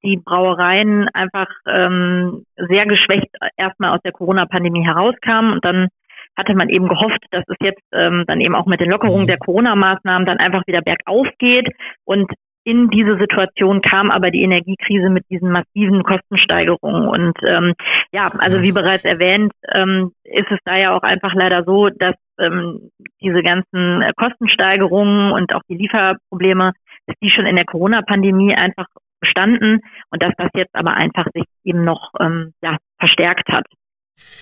die 0.03 0.17
Brauereien 0.17 1.09
einfach 1.13 1.49
ähm, 1.67 2.45
sehr 2.57 2.87
geschwächt 2.87 3.29
erstmal 3.57 3.95
aus 3.95 4.03
der 4.05 4.13
Corona-Pandemie 4.13 4.85
herauskamen 4.85 5.53
und 5.53 5.65
dann 5.65 5.89
hatte 6.37 6.55
man 6.55 6.69
eben 6.69 6.89
gehofft, 6.89 7.25
dass 7.33 7.45
es 7.49 7.57
jetzt 7.61 7.83
ähm, 7.93 8.25
dann 8.27 8.41
eben 8.41 8.55
auch 8.55 8.67
mit 8.67 8.81
den 8.81 8.91
Lockerungen 8.91 9.27
der 9.27 9.39
Corona-Maßnahmen 9.39 10.25
dann 10.25 10.39
einfach 10.39 10.63
wieder 10.67 10.83
bergauf 10.83 11.27
geht. 11.39 11.69
Und 12.05 12.31
in 12.65 12.91
diese 12.91 13.19
Situation 13.19 13.81
kam 13.81 14.11
aber 14.11 14.31
die 14.31 14.43
Energiekrise 14.43 15.11
mit 15.11 15.25
diesen 15.31 15.51
massiven 15.51 16.05
Kostensteigerungen. 16.05 17.09
Und 17.09 17.37
ähm, 17.43 17.75
ja, 18.13 18.31
also 18.39 18.63
wie 18.63 18.73
bereits 18.73 19.05
erwähnt, 19.05 19.53
ähm, 19.73 20.13
ist 20.23 20.51
es 20.51 20.59
da 20.65 20.77
ja 20.77 20.97
auch 20.97 21.03
einfach 21.03 21.35
leider 21.35 21.65
so, 21.65 21.89
dass 21.89 22.15
ähm, 22.39 22.91
diese 23.21 23.43
ganzen 23.43 24.05
Kostensteigerungen 24.17 25.33
und 25.33 25.53
auch 25.55 25.63
die 25.69 25.77
Lieferprobleme, 25.77 26.73
dass 27.07 27.17
die 27.21 27.31
schon 27.31 27.47
in 27.47 27.57
der 27.57 27.65
Corona-Pandemie 27.65 28.55
einfach 28.55 28.87
bestanden 29.21 29.81
und 30.11 30.23
dass 30.23 30.33
das 30.37 30.51
jetzt 30.55 30.75
aber 30.75 30.95
einfach 30.95 31.27
sich 31.35 31.45
eben 31.65 31.85
noch 31.85 32.13
ähm, 32.21 32.53
ja, 32.63 32.77
verstärkt 32.99 33.49
hat. 33.49 33.67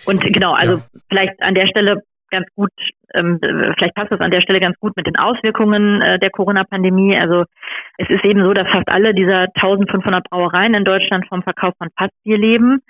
Und 0.06 0.22
genau, 0.22 0.52
also 0.52 0.78
ja. 0.78 0.82
vielleicht 1.08 1.42
an 1.42 1.54
der 1.54 1.66
Stelle 1.66 2.02
ganz 2.30 2.46
gut, 2.54 2.70
ähm, 3.14 3.38
vielleicht 3.40 3.94
passt 3.94 4.10
das 4.10 4.20
an 4.20 4.30
der 4.30 4.40
Stelle 4.40 4.60
ganz 4.60 4.78
gut 4.80 4.96
mit 4.96 5.06
den 5.06 5.16
Auswirkungen 5.16 6.02
äh, 6.02 6.18
der 6.18 6.30
Corona-Pandemie. 6.30 7.16
Also 7.16 7.44
es 7.98 8.10
ist 8.10 8.24
eben 8.24 8.42
so, 8.42 8.52
dass 8.52 8.68
fast 8.68 8.88
alle 8.88 9.14
dieser 9.14 9.46
1500 9.54 10.28
Brauereien 10.28 10.74
in 10.74 10.84
Deutschland 10.84 11.26
vom 11.28 11.42
Verkauf 11.42 11.74
von 11.78 11.88
Fassbier 11.96 12.38
leben. 12.38 12.80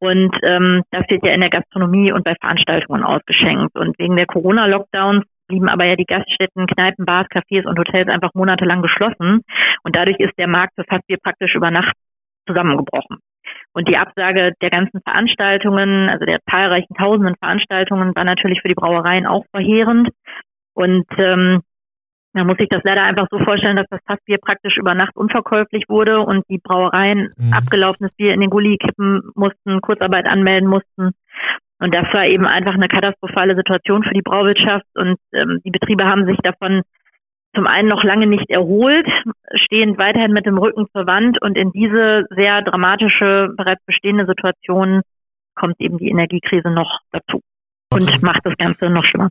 Und 0.00 0.34
ähm, 0.42 0.82
das 0.90 1.04
wird 1.08 1.24
ja 1.24 1.32
in 1.32 1.40
der 1.40 1.50
Gastronomie 1.50 2.12
und 2.12 2.24
bei 2.24 2.34
Veranstaltungen 2.40 3.04
ausgeschenkt. 3.04 3.76
Und 3.76 3.98
wegen 3.98 4.16
der 4.16 4.26
Corona-Lockdowns 4.26 5.24
blieben 5.48 5.68
aber 5.68 5.84
ja 5.84 5.96
die 5.96 6.04
Gaststätten, 6.04 6.66
Kneipen, 6.66 7.04
Bars, 7.04 7.26
Cafés 7.28 7.66
und 7.66 7.78
Hotels 7.78 8.08
einfach 8.08 8.34
monatelang 8.34 8.82
geschlossen. 8.82 9.42
Und 9.82 9.96
dadurch 9.96 10.18
ist 10.20 10.38
der 10.38 10.48
Markt 10.48 10.74
für 10.76 10.84
Fassbier 10.84 11.18
praktisch 11.22 11.54
über 11.54 11.70
Nacht 11.70 11.94
zusammengebrochen. 12.46 13.18
Und 13.72 13.88
die 13.88 13.96
Absage 13.96 14.52
der 14.60 14.70
ganzen 14.70 15.00
Veranstaltungen, 15.02 16.08
also 16.08 16.24
der 16.24 16.40
zahlreichen 16.50 16.94
tausenden 16.94 17.36
Veranstaltungen, 17.36 18.14
war 18.14 18.24
natürlich 18.24 18.60
für 18.60 18.68
die 18.68 18.74
Brauereien 18.74 19.26
auch 19.26 19.44
verheerend. 19.50 20.10
Und 20.74 21.06
ähm, 21.16 21.62
man 22.34 22.46
muss 22.46 22.58
sich 22.58 22.68
das 22.68 22.82
leider 22.84 23.02
einfach 23.02 23.26
so 23.30 23.38
vorstellen, 23.38 23.76
dass 23.76 23.88
das 23.90 24.00
Fassbier 24.06 24.38
praktisch 24.38 24.76
über 24.76 24.94
Nacht 24.94 25.16
unverkäuflich 25.16 25.84
wurde 25.88 26.20
und 26.20 26.44
die 26.48 26.58
Brauereien 26.58 27.32
mhm. 27.36 27.52
abgelaufenes 27.52 28.12
Bier 28.16 28.34
in 28.34 28.40
den 28.40 28.50
Gully 28.50 28.76
kippen 28.76 29.22
mussten, 29.34 29.80
Kurzarbeit 29.80 30.26
anmelden 30.26 30.68
mussten. 30.68 31.12
Und 31.80 31.94
das 31.94 32.12
war 32.12 32.26
eben 32.26 32.46
einfach 32.46 32.74
eine 32.74 32.88
katastrophale 32.88 33.54
Situation 33.54 34.02
für 34.02 34.14
die 34.14 34.22
Brauwirtschaft 34.22 34.86
und 34.94 35.16
ähm, 35.32 35.60
die 35.64 35.70
Betriebe 35.70 36.04
haben 36.04 36.26
sich 36.26 36.38
davon 36.42 36.82
zum 37.54 37.66
einen 37.66 37.88
noch 37.88 38.04
lange 38.04 38.26
nicht 38.26 38.50
erholt, 38.50 39.06
stehen 39.54 39.96
weiterhin 39.96 40.32
mit 40.32 40.46
dem 40.46 40.58
Rücken 40.58 40.86
zur 40.92 41.06
Wand 41.06 41.40
und 41.40 41.56
in 41.56 41.72
diese 41.72 42.26
sehr 42.30 42.62
dramatische, 42.62 43.48
bereits 43.56 43.84
bestehende 43.86 44.26
Situation 44.26 45.02
kommt 45.54 45.80
eben 45.80 45.98
die 45.98 46.08
Energiekrise 46.08 46.70
noch 46.70 47.00
dazu 47.10 47.40
und 47.90 48.22
macht 48.22 48.44
das 48.44 48.56
Ganze 48.58 48.90
noch 48.90 49.04
schlimmer. 49.04 49.30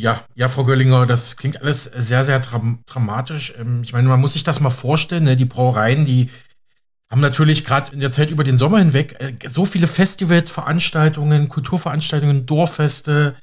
Ja, 0.00 0.20
ja, 0.36 0.48
Frau 0.48 0.62
Göllinger, 0.62 1.06
das 1.06 1.36
klingt 1.36 1.60
alles 1.60 1.84
sehr, 1.84 2.22
sehr 2.22 2.38
dram 2.38 2.84
dramatisch. 2.86 3.52
Ähm, 3.58 3.80
ich 3.82 3.92
meine, 3.92 4.08
man 4.08 4.20
muss 4.20 4.34
sich 4.34 4.44
das 4.44 4.60
mal 4.60 4.70
vorstellen, 4.70 5.24
ne? 5.24 5.34
die 5.34 5.44
Brauereien, 5.44 6.04
die 6.04 6.30
haben 7.10 7.20
natürlich 7.20 7.64
gerade 7.64 7.92
in 7.92 8.00
der 8.00 8.12
Zeit 8.12 8.30
über 8.30 8.44
den 8.44 8.58
Sommer 8.58 8.78
hinweg 8.78 9.16
äh, 9.20 9.48
so 9.48 9.64
viele 9.64 9.86
Festivals, 9.86 10.50
Veranstaltungen, 10.50 11.48
Kulturveranstaltungen, 11.48 12.46
Dorffeste, 12.46 13.34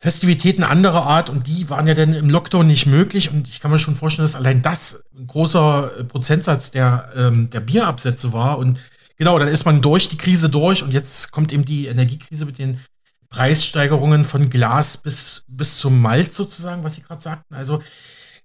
Festivitäten 0.00 0.62
anderer 0.62 1.04
Art 1.04 1.28
und 1.28 1.48
die 1.48 1.68
waren 1.70 1.88
ja 1.88 1.94
dann 1.94 2.14
im 2.14 2.30
Lockdown 2.30 2.66
nicht 2.66 2.86
möglich 2.86 3.30
und 3.30 3.48
ich 3.48 3.58
kann 3.58 3.72
mir 3.72 3.80
schon 3.80 3.96
vorstellen, 3.96 4.26
dass 4.26 4.36
allein 4.36 4.62
das 4.62 5.02
ein 5.16 5.26
großer 5.26 5.98
äh, 5.98 6.04
Prozentsatz 6.04 6.70
der, 6.70 7.10
ähm, 7.16 7.50
der 7.50 7.60
Bierabsätze 7.60 8.32
war 8.32 8.58
und 8.58 8.80
genau, 9.16 9.38
dann 9.38 9.48
ist 9.48 9.64
man 9.64 9.82
durch 9.82 10.08
die 10.08 10.16
Krise 10.16 10.48
durch 10.48 10.84
und 10.84 10.92
jetzt 10.92 11.32
kommt 11.32 11.52
eben 11.52 11.64
die 11.64 11.86
Energiekrise 11.86 12.46
mit 12.46 12.58
den 12.58 12.80
Preissteigerungen 13.28 14.24
von 14.24 14.50
Glas 14.50 14.96
bis, 14.96 15.44
bis 15.48 15.78
zum 15.78 16.00
Malt 16.00 16.32
sozusagen, 16.32 16.84
was 16.84 16.94
Sie 16.94 17.02
gerade 17.02 17.20
sagten. 17.20 17.54
Also 17.54 17.82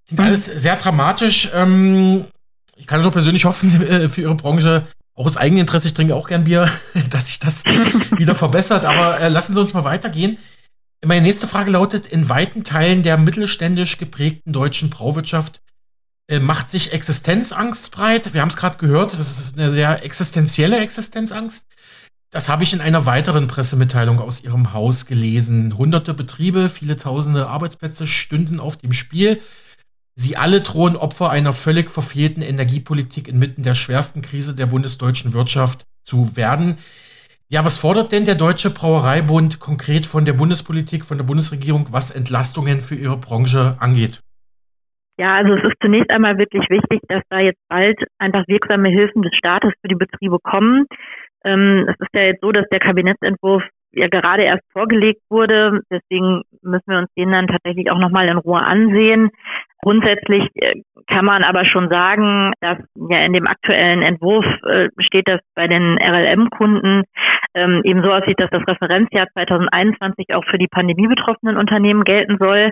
klingt 0.08 0.20
mhm. 0.20 0.26
alles 0.26 0.46
sehr 0.46 0.76
dramatisch. 0.76 1.52
Ähm, 1.54 2.26
ich 2.76 2.88
kann 2.88 3.02
nur 3.02 3.12
persönlich 3.12 3.46
hoffen 3.46 3.82
äh, 3.88 4.10
für 4.10 4.22
Ihre 4.22 4.36
Branche, 4.36 4.88
auch 5.16 5.26
aus 5.26 5.38
eigenem 5.38 5.62
Interesse, 5.62 5.88
ich 5.88 5.94
trinke 5.94 6.16
auch 6.16 6.28
gern 6.28 6.46
Bier, 6.46 6.70
dass 7.10 7.28
sich 7.28 7.40
das 7.40 7.66
wieder 8.18 8.36
verbessert. 8.36 8.86
Aber 8.86 9.20
äh, 9.20 9.30
lassen 9.30 9.54
Sie 9.54 9.60
uns 9.60 9.74
mal 9.74 9.84
weitergehen. 9.84 10.38
Meine 11.06 11.22
nächste 11.22 11.48
Frage 11.48 11.72
lautet: 11.72 12.08
In 12.08 12.30
weiten 12.30 12.64
Teilen 12.64 13.04
der 13.04 13.18
mittelständisch 13.18 13.98
geprägten 13.98 14.54
deutschen 14.54 14.90
Brauwirtschaft 14.90 15.62
äh, 16.28 16.40
macht 16.40 16.72
sich 16.72 16.94
Existenzangst 16.94 17.92
breit. 17.92 18.34
Wir 18.34 18.42
haben 18.42 18.50
es 18.50 18.58
gerade 18.58 18.78
gehört, 18.78 19.14
das 19.14 19.40
ist 19.40 19.58
eine 19.58 19.70
sehr 19.72 20.04
existenzielle 20.04 20.80
Existenzangst. 20.80 21.68
Das 22.32 22.50
habe 22.50 22.64
ich 22.64 22.74
in 22.74 22.82
einer 22.82 23.06
weiteren 23.06 23.48
Pressemitteilung 23.48 24.20
aus 24.20 24.44
Ihrem 24.44 24.74
Haus 24.74 25.06
gelesen. 25.06 25.78
Hunderte 25.78 26.16
Betriebe, 26.16 26.68
viele 26.68 26.98
tausende 26.98 27.48
Arbeitsplätze 27.48 28.08
stünden 28.08 28.60
auf 28.60 28.78
dem 28.78 28.94
Spiel. 28.94 29.40
Sie 30.16 30.38
alle 30.38 30.62
drohen 30.62 30.96
Opfer 30.96 31.32
einer 31.32 31.54
völlig 31.54 31.90
verfehlten 31.90 32.44
Energiepolitik 32.44 33.28
inmitten 33.28 33.64
der 33.64 33.74
schwersten 33.74 34.22
Krise 34.22 34.56
der 34.56 34.68
bundesdeutschen 34.68 35.34
Wirtschaft 35.34 35.86
zu 36.04 36.36
werden. 36.38 36.78
Ja, 37.50 37.66
was 37.66 37.78
fordert 37.78 38.12
denn 38.12 38.26
der 38.26 38.36
Deutsche 38.36 38.70
Brauereibund 38.70 39.60
konkret 39.60 40.06
von 40.06 40.26
der 40.26 40.34
Bundespolitik, 40.34 41.06
von 41.06 41.18
der 41.18 41.26
Bundesregierung, 41.26 41.88
was 41.92 42.10
Entlastungen 42.10 42.80
für 42.80 42.96
Ihre 42.96 43.18
Branche 43.18 43.76
angeht? 43.80 44.22
Ja, 45.18 45.36
also 45.36 45.54
es 45.54 45.64
ist 45.64 45.78
zunächst 45.82 46.10
einmal 46.10 46.38
wirklich 46.38 46.68
wichtig, 46.70 47.02
dass 47.08 47.22
da 47.30 47.40
jetzt 47.40 47.62
bald 47.70 48.00
einfach 48.18 48.48
wirksame 48.48 48.90
Hilfen 48.90 49.22
des 49.22 49.36
Staates 49.36 49.72
für 49.82 49.88
die 49.88 49.96
Betriebe 49.96 50.38
kommen. 50.42 50.86
Ähm, 51.44 51.86
es 51.88 51.96
ist 52.00 52.14
ja 52.14 52.22
jetzt 52.22 52.42
so, 52.42 52.52
dass 52.52 52.68
der 52.72 52.80
Kabinettsentwurf 52.80 53.64
ja 53.94 54.08
gerade 54.08 54.44
erst 54.44 54.64
vorgelegt 54.72 55.22
wurde. 55.30 55.82
Deswegen 55.92 56.42
müssen 56.62 56.88
wir 56.88 56.98
uns 57.00 57.14
den 57.18 57.32
dann 57.32 57.48
tatsächlich 57.48 57.92
auch 57.92 58.00
nochmal 58.00 58.28
in 58.28 58.38
Ruhe 58.38 58.62
ansehen. 58.62 59.30
Grundsätzlich 59.82 60.50
äh, 60.56 60.82
kann 61.08 61.26
man 61.26 61.44
aber 61.44 61.66
schon 61.66 61.90
sagen, 61.90 62.54
dass 62.62 62.78
ja 63.10 63.20
in 63.26 63.34
dem 63.34 63.48
aktuellen 63.48 64.02
Entwurf 64.02 64.46
äh, 64.66 64.88
steht, 65.00 65.28
dass 65.28 65.42
bei 65.56 65.68
den 65.68 65.98
RLM-Kunden 65.98 67.04
ähm, 67.54 67.82
eben 67.84 68.02
so 68.02 68.12
aussieht, 68.12 68.40
dass 68.40 68.50
das 68.50 68.66
Referenzjahr 68.66 69.28
2021 69.34 70.34
auch 70.34 70.46
für 70.46 70.58
die 70.58 70.70
pandemiebetroffenen 70.70 71.58
Unternehmen 71.58 72.06
gelten 72.06 72.38
soll. 72.40 72.72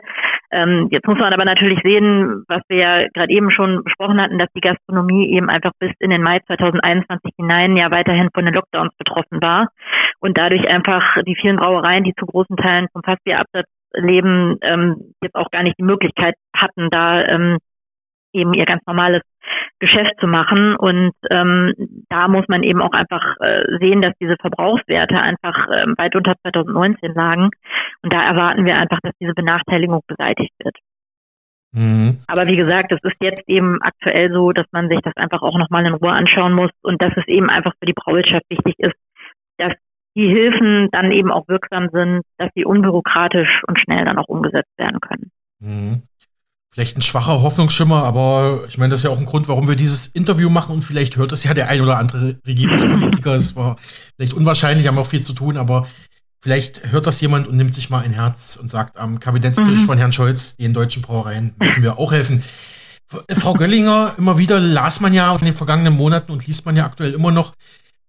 Ähm, 0.52 0.88
jetzt 0.90 1.06
muss 1.06 1.20
man 1.20 1.34
aber 1.34 1.44
natürlich 1.44 1.80
sehen, 1.84 2.44
was 2.48 2.62
wir 2.70 2.78
ja 2.78 3.08
gerade 3.14 3.32
eben 3.32 3.52
schon 3.52 3.84
besprochen 3.84 4.22
hatten, 4.22 4.40
dass 4.40 4.50
die 4.56 4.62
Gastronomie 4.62 5.36
eben 5.36 5.50
einfach 5.50 5.72
bis 5.80 5.92
in 6.00 6.12
den 6.12 6.24
Mai 6.24 6.40
2021 6.48 7.34
hinein 7.38 7.76
ja 7.76 7.92
weiterhin 7.92 8.30
von 8.34 8.46
den 8.46 8.54
Lockdowns 8.54 8.96
betroffen 8.98 9.42
war 9.42 9.68
und 10.22 10.38
dadurch 10.38 10.68
einfach 10.68 11.04
die 11.26 11.36
vielen 11.36 11.58
Brauereien, 11.58 12.04
die 12.04 12.14
zu 12.18 12.26
großen 12.26 12.56
Teilen 12.56 12.88
vom 12.94 13.04
Fassbierabsatz 13.04 13.68
leben, 13.94 14.58
ähm, 14.62 15.14
jetzt 15.22 15.36
auch 15.36 15.50
gar 15.52 15.64
nicht 15.64 15.78
die 15.78 15.84
Möglichkeit 15.84 16.36
hatten, 16.56 16.90
da 16.90 17.24
ähm, 17.26 17.58
eben 18.34 18.54
ihr 18.54 18.66
ganz 18.66 18.82
normales 18.86 19.22
Geschäft 19.80 20.14
zu 20.20 20.28
machen. 20.28 20.76
Und 20.76 21.12
ähm, 21.30 21.74
da 22.10 22.28
muss 22.28 22.48
man 22.48 22.64
eben 22.64 22.82
auch 22.82 22.94
einfach 22.94 23.36
äh, 23.42 23.64
sehen, 23.80 24.02
dass 24.02 24.14
diese 24.22 24.38
Verbrauchswerte 24.40 25.20
einfach 25.20 25.68
äh, 25.68 25.88
weit 25.98 26.16
unter 26.16 26.36
2019 26.44 27.14
lagen. 27.14 27.50
Und 28.02 28.14
da 28.14 28.24
erwarten 28.24 28.66
wir 28.66 28.78
einfach, 28.78 29.00
dass 29.02 29.14
diese 29.20 29.34
Benachteiligung 29.34 30.02
beseitigt 30.08 30.54
wird. 30.64 30.78
Mhm. 31.74 32.20
Aber 32.28 32.48
wie 32.48 32.58
gesagt, 32.58 32.92
es 32.92 33.00
ist 33.04 33.16
jetzt 33.22 33.44
eben 33.48 33.82
aktuell 33.82 34.32
so, 34.32 34.52
dass 34.52 34.66
man 34.72 34.90
sich 34.90 35.00
das 35.02 35.16
einfach 35.16 35.42
auch 35.42 35.58
nochmal 35.58 35.86
in 35.86 35.94
Ruhe 35.94 36.12
anschauen 36.12 36.54
muss 36.54 36.72
und 36.84 37.02
dass 37.02 37.14
es 37.16 37.28
eben 37.28 37.50
einfach 37.50 37.74
für 37.80 37.86
die 37.86 37.94
Brauwirtschaft 37.94 38.46
wichtig 38.50 38.76
ist, 38.78 38.96
dass 39.58 39.74
die 40.16 40.28
Hilfen 40.28 40.90
dann 40.92 41.12
eben 41.12 41.32
auch 41.32 41.48
wirksam 41.48 41.90
sind, 41.92 42.22
dass 42.38 42.50
sie 42.56 42.66
unbürokratisch 42.66 43.62
und 43.68 43.80
schnell 43.80 44.06
dann 44.06 44.18
auch 44.18 44.28
umgesetzt 44.28 44.72
werden 44.78 45.00
können. 45.00 45.32
Mhm. 45.60 46.04
Vielleicht 46.74 46.98
ein 46.98 47.02
schwacher 47.02 47.42
Hoffnungsschimmer, 47.42 48.04
aber 48.04 48.64
ich 48.68 48.78
meine, 48.78 48.92
das 48.92 49.02
ist 49.02 49.04
ja 49.04 49.10
auch 49.10 49.20
ein 49.20 49.26
Grund, 49.26 49.50
warum 49.50 49.68
wir 49.68 49.76
dieses 49.76 50.08
Interview 50.08 50.50
machen 50.50 50.76
und 50.76 50.84
vielleicht 50.84 51.18
hört 51.18 51.34
es 51.34 51.44
ja 51.44 51.54
der 51.54 51.70
ein 51.70 51.82
oder 51.82 51.98
andere 51.98 52.38
Regierungspolitiker. 52.48 53.36
es 53.36 53.58
war 53.58 53.76
vielleicht 54.16 54.34
unwahrscheinlich, 54.34 54.88
haben 54.88 54.98
auch 54.98 55.06
viel 55.06 55.22
zu 55.22 55.34
tun, 55.34 55.58
aber 55.58 55.86
vielleicht 56.42 56.92
hört 56.92 57.08
das 57.08 57.20
jemand 57.20 57.48
und 57.48 57.58
nimmt 57.58 57.74
sich 57.74 57.90
mal 57.90 58.04
ein 58.04 58.14
Herz 58.14 58.56
und 58.56 58.70
sagt 58.70 58.98
am 58.98 59.20
Kabinettstisch 59.20 59.82
mhm. 59.82 59.86
von 59.86 59.98
Herrn 59.98 60.14
Scholz, 60.14 60.56
den 60.56 60.74
deutschen 60.74 61.02
Brauereien 61.02 61.54
müssen 61.60 61.84
wir 61.84 62.00
auch 62.00 62.14
helfen. 62.14 62.42
Frau 63.30 63.54
Göllinger, 63.54 64.16
immer 64.18 64.38
wieder 64.38 64.62
las 64.62 65.02
man 65.02 65.14
ja 65.14 65.36
in 65.36 65.44
den 65.44 65.56
vergangenen 65.56 65.98
Monaten 65.98 66.32
und 66.32 66.48
liest 66.48 66.66
man 66.66 66.78
ja 66.78 66.86
aktuell 66.86 67.14
immer 67.14 67.32
noch, 67.32 67.54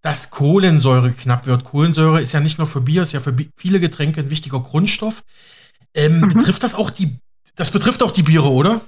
dass 0.02 0.30
Kohlensäure 0.30 1.12
knapp 1.12 1.47
wird. 1.47 1.64
Kohlensäure 1.64 2.21
ist 2.21 2.32
ja 2.32 2.40
nicht 2.40 2.59
nur 2.59 2.66
für 2.66 2.80
Bier, 2.80 3.02
ist 3.02 3.12
ja 3.12 3.21
für 3.21 3.35
viele 3.56 3.80
Getränke 3.80 4.21
ein 4.21 4.30
wichtiger 4.30 4.61
Grundstoff. 4.61 5.23
Ähm, 5.94 6.21
mhm. 6.21 6.28
Betrifft 6.28 6.62
das 6.62 6.75
auch 6.75 6.90
die, 6.90 7.18
das 7.56 7.73
betrifft 7.73 8.02
auch 8.02 8.11
die 8.11 8.23
Biere, 8.23 8.50
oder? 8.50 8.82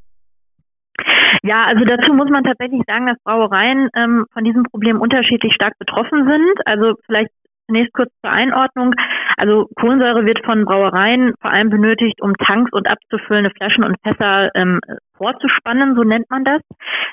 Ja, 1.43 1.67
also 1.67 1.85
dazu 1.85 2.15
muss 2.15 2.31
man 2.31 2.43
tatsächlich 2.43 2.83
sagen, 2.87 3.07
dass 3.07 3.19
Brauereien 3.23 3.91
ähm, 3.95 4.25
von 4.33 4.45
diesem 4.45 4.63
Problem 4.65 5.01
unterschiedlich 5.01 5.53
stark 5.55 5.79
betroffen 5.79 6.27
sind. 6.27 6.67
Also 6.67 6.95
vielleicht 7.05 7.31
Zunächst 7.67 7.95
kurz 7.95 8.11
zur 8.21 8.31
Einordnung. 8.31 8.95
Also 9.37 9.69
Kohlensäure 9.81 10.27
wird 10.27 10.45
von 10.45 10.65
Brauereien 10.67 11.33
vor 11.41 11.51
allem 11.51 11.71
benötigt, 11.71 12.21
um 12.21 12.35
Tanks 12.37 12.71
und 12.73 12.87
abzufüllende 12.87 13.51
Flaschen 13.57 13.85
und 13.85 13.97
Fässer 14.03 14.51
ähm, 14.55 14.81
vorzuspannen, 15.17 15.95
so 15.95 16.03
nennt 16.03 16.29
man 16.29 16.45
das, 16.45 16.61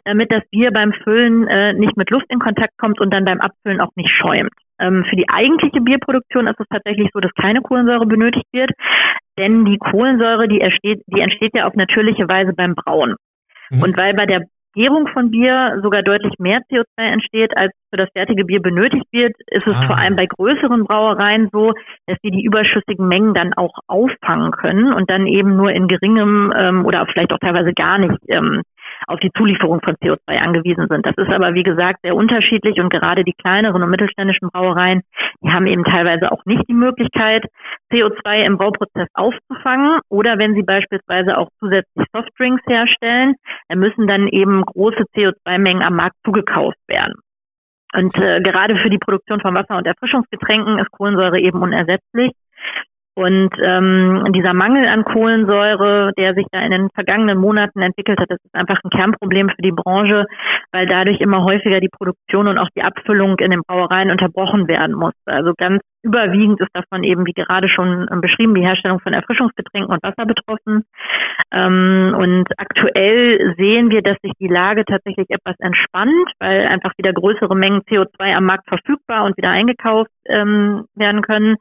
damit 0.05 0.31
das 0.31 0.43
Bier 0.51 0.71
beim 0.71 0.93
Füllen 0.93 1.47
äh, 1.47 1.73
nicht 1.73 1.97
mit 1.97 2.09
Luft 2.09 2.25
in 2.29 2.39
Kontakt 2.39 2.77
kommt 2.77 2.99
und 2.99 3.11
dann 3.11 3.25
beim 3.25 3.41
Abfüllen 3.41 3.81
auch 3.81 3.91
nicht 3.95 4.09
schäumt. 4.09 4.51
Ähm, 4.79 5.05
für 5.09 5.15
die 5.15 5.29
eigentliche 5.29 5.81
Bierproduktion 5.81 6.47
ist 6.47 6.59
es 6.59 6.67
tatsächlich 6.69 7.09
so, 7.13 7.19
dass 7.19 7.33
keine 7.33 7.61
Kohlensäure 7.61 8.05
benötigt 8.05 8.47
wird, 8.51 8.71
denn 9.37 9.65
die 9.65 9.77
Kohlensäure, 9.77 10.47
die 10.47 10.61
entsteht, 10.61 11.01
die 11.07 11.21
entsteht 11.21 11.55
ja 11.55 11.67
auf 11.67 11.75
natürliche 11.75 12.27
Weise 12.27 12.53
beim 12.53 12.75
Brauen. 12.75 13.15
Mhm. 13.69 13.81
Und 13.81 13.97
weil 13.97 14.13
bei 14.13 14.25
der 14.25 14.45
Gärung 14.73 15.07
von 15.07 15.31
Bier 15.31 15.79
sogar 15.83 16.01
deutlich 16.01 16.33
mehr 16.39 16.61
CO2 16.71 16.85
entsteht, 16.97 17.57
als 17.57 17.73
für 17.89 17.97
das 17.97 18.09
fertige 18.13 18.45
Bier 18.45 18.61
benötigt 18.61 19.05
wird, 19.11 19.33
ist 19.47 19.67
es 19.67 19.75
ah. 19.75 19.85
vor 19.85 19.97
allem 19.97 20.15
bei 20.15 20.25
größeren 20.25 20.85
Brauereien 20.85 21.49
so, 21.51 21.73
dass 22.07 22.17
sie 22.23 22.31
die 22.31 22.43
überschüssigen 22.43 23.07
Mengen 23.07 23.33
dann 23.33 23.53
auch 23.53 23.73
auffangen 23.87 24.51
können 24.51 24.93
und 24.93 25.09
dann 25.09 25.27
eben 25.27 25.57
nur 25.57 25.71
in 25.71 25.87
geringem 25.87 26.53
ähm, 26.55 26.85
oder 26.85 27.05
vielleicht 27.11 27.33
auch 27.33 27.39
teilweise 27.39 27.73
gar 27.73 27.97
nicht 27.97 28.17
ähm, 28.29 28.61
auf 29.07 29.19
die 29.19 29.31
Zulieferung 29.37 29.81
von 29.81 29.95
CO2 29.95 30.37
angewiesen 30.37 30.87
sind. 30.87 31.05
Das 31.05 31.15
ist 31.17 31.29
aber, 31.29 31.53
wie 31.53 31.63
gesagt, 31.63 31.99
sehr 32.03 32.15
unterschiedlich 32.15 32.79
und 32.79 32.89
gerade 32.89 33.23
die 33.23 33.33
kleineren 33.33 33.83
und 33.83 33.89
mittelständischen 33.89 34.49
Brauereien, 34.49 35.01
die 35.41 35.51
haben 35.51 35.67
eben 35.67 35.83
teilweise 35.83 36.31
auch 36.31 36.43
nicht 36.45 36.67
die 36.67 36.73
Möglichkeit, 36.73 37.45
CO2 37.91 38.45
im 38.45 38.57
Bauprozess 38.57 39.07
aufzufangen 39.13 39.99
oder 40.09 40.37
wenn 40.37 40.53
sie 40.53 40.63
beispielsweise 40.63 41.37
auch 41.37 41.49
zusätzlich 41.59 42.07
Softdrinks 42.13 42.63
herstellen, 42.67 43.35
dann 43.69 43.79
müssen 43.79 44.07
dann 44.07 44.27
eben 44.27 44.61
große 44.63 45.03
CO2-Mengen 45.15 45.83
am 45.83 45.95
Markt 45.95 46.15
zugekauft 46.23 46.79
werden. 46.87 47.15
Und 47.93 48.15
äh, 48.17 48.39
gerade 48.41 48.77
für 48.77 48.89
die 48.89 48.97
Produktion 48.97 49.41
von 49.41 49.53
Wasser- 49.53 49.77
und 49.77 49.85
Erfrischungsgetränken 49.85 50.79
ist 50.79 50.91
Kohlensäure 50.91 51.39
eben 51.39 51.61
unersetzlich. 51.61 52.31
Und 53.13 53.49
ähm, 53.61 54.25
dieser 54.33 54.53
Mangel 54.53 54.87
an 54.87 55.03
Kohlensäure, 55.03 56.13
der 56.17 56.33
sich 56.33 56.45
da 56.51 56.61
in 56.61 56.71
den 56.71 56.89
vergangenen 56.93 57.37
Monaten 57.37 57.81
entwickelt 57.81 58.19
hat, 58.19 58.29
das 58.29 58.39
ist 58.41 58.55
einfach 58.55 58.79
ein 58.83 58.89
Kernproblem 58.89 59.49
für 59.49 59.61
die 59.61 59.73
Branche, 59.73 60.25
weil 60.71 60.87
dadurch 60.87 61.19
immer 61.19 61.43
häufiger 61.43 61.81
die 61.81 61.89
Produktion 61.89 62.47
und 62.47 62.57
auch 62.57 62.69
die 62.75 62.83
Abfüllung 62.83 63.37
in 63.39 63.51
den 63.51 63.61
Brauereien 63.67 64.11
unterbrochen 64.11 64.67
werden 64.69 64.95
muss. 64.95 65.13
Also 65.25 65.53
ganz 65.57 65.81
Überwiegend 66.03 66.59
ist 66.59 66.73
davon 66.73 67.03
eben, 67.03 67.27
wie 67.27 67.33
gerade 67.33 67.69
schon 67.69 68.07
ähm, 68.11 68.21
beschrieben, 68.21 68.55
die 68.55 68.65
Herstellung 68.65 68.99
von 69.01 69.13
Erfrischungsgetränken 69.13 69.93
und 69.93 70.01
Wasser 70.01 70.25
betroffen. 70.25 70.83
Ähm, 71.51 72.15
und 72.17 72.47
aktuell 72.57 73.53
sehen 73.57 73.91
wir, 73.91 74.01
dass 74.01 74.17
sich 74.23 74.33
die 74.39 74.47
Lage 74.47 74.83
tatsächlich 74.85 75.29
etwas 75.29 75.55
entspannt, 75.59 76.31
weil 76.39 76.65
einfach 76.65 76.93
wieder 76.97 77.13
größere 77.13 77.55
Mengen 77.55 77.81
CO2 77.81 78.35
am 78.35 78.45
Markt 78.45 78.67
verfügbar 78.67 79.25
und 79.25 79.37
wieder 79.37 79.49
eingekauft 79.49 80.09
ähm, 80.25 80.85
werden 80.95 81.21
können. 81.21 81.57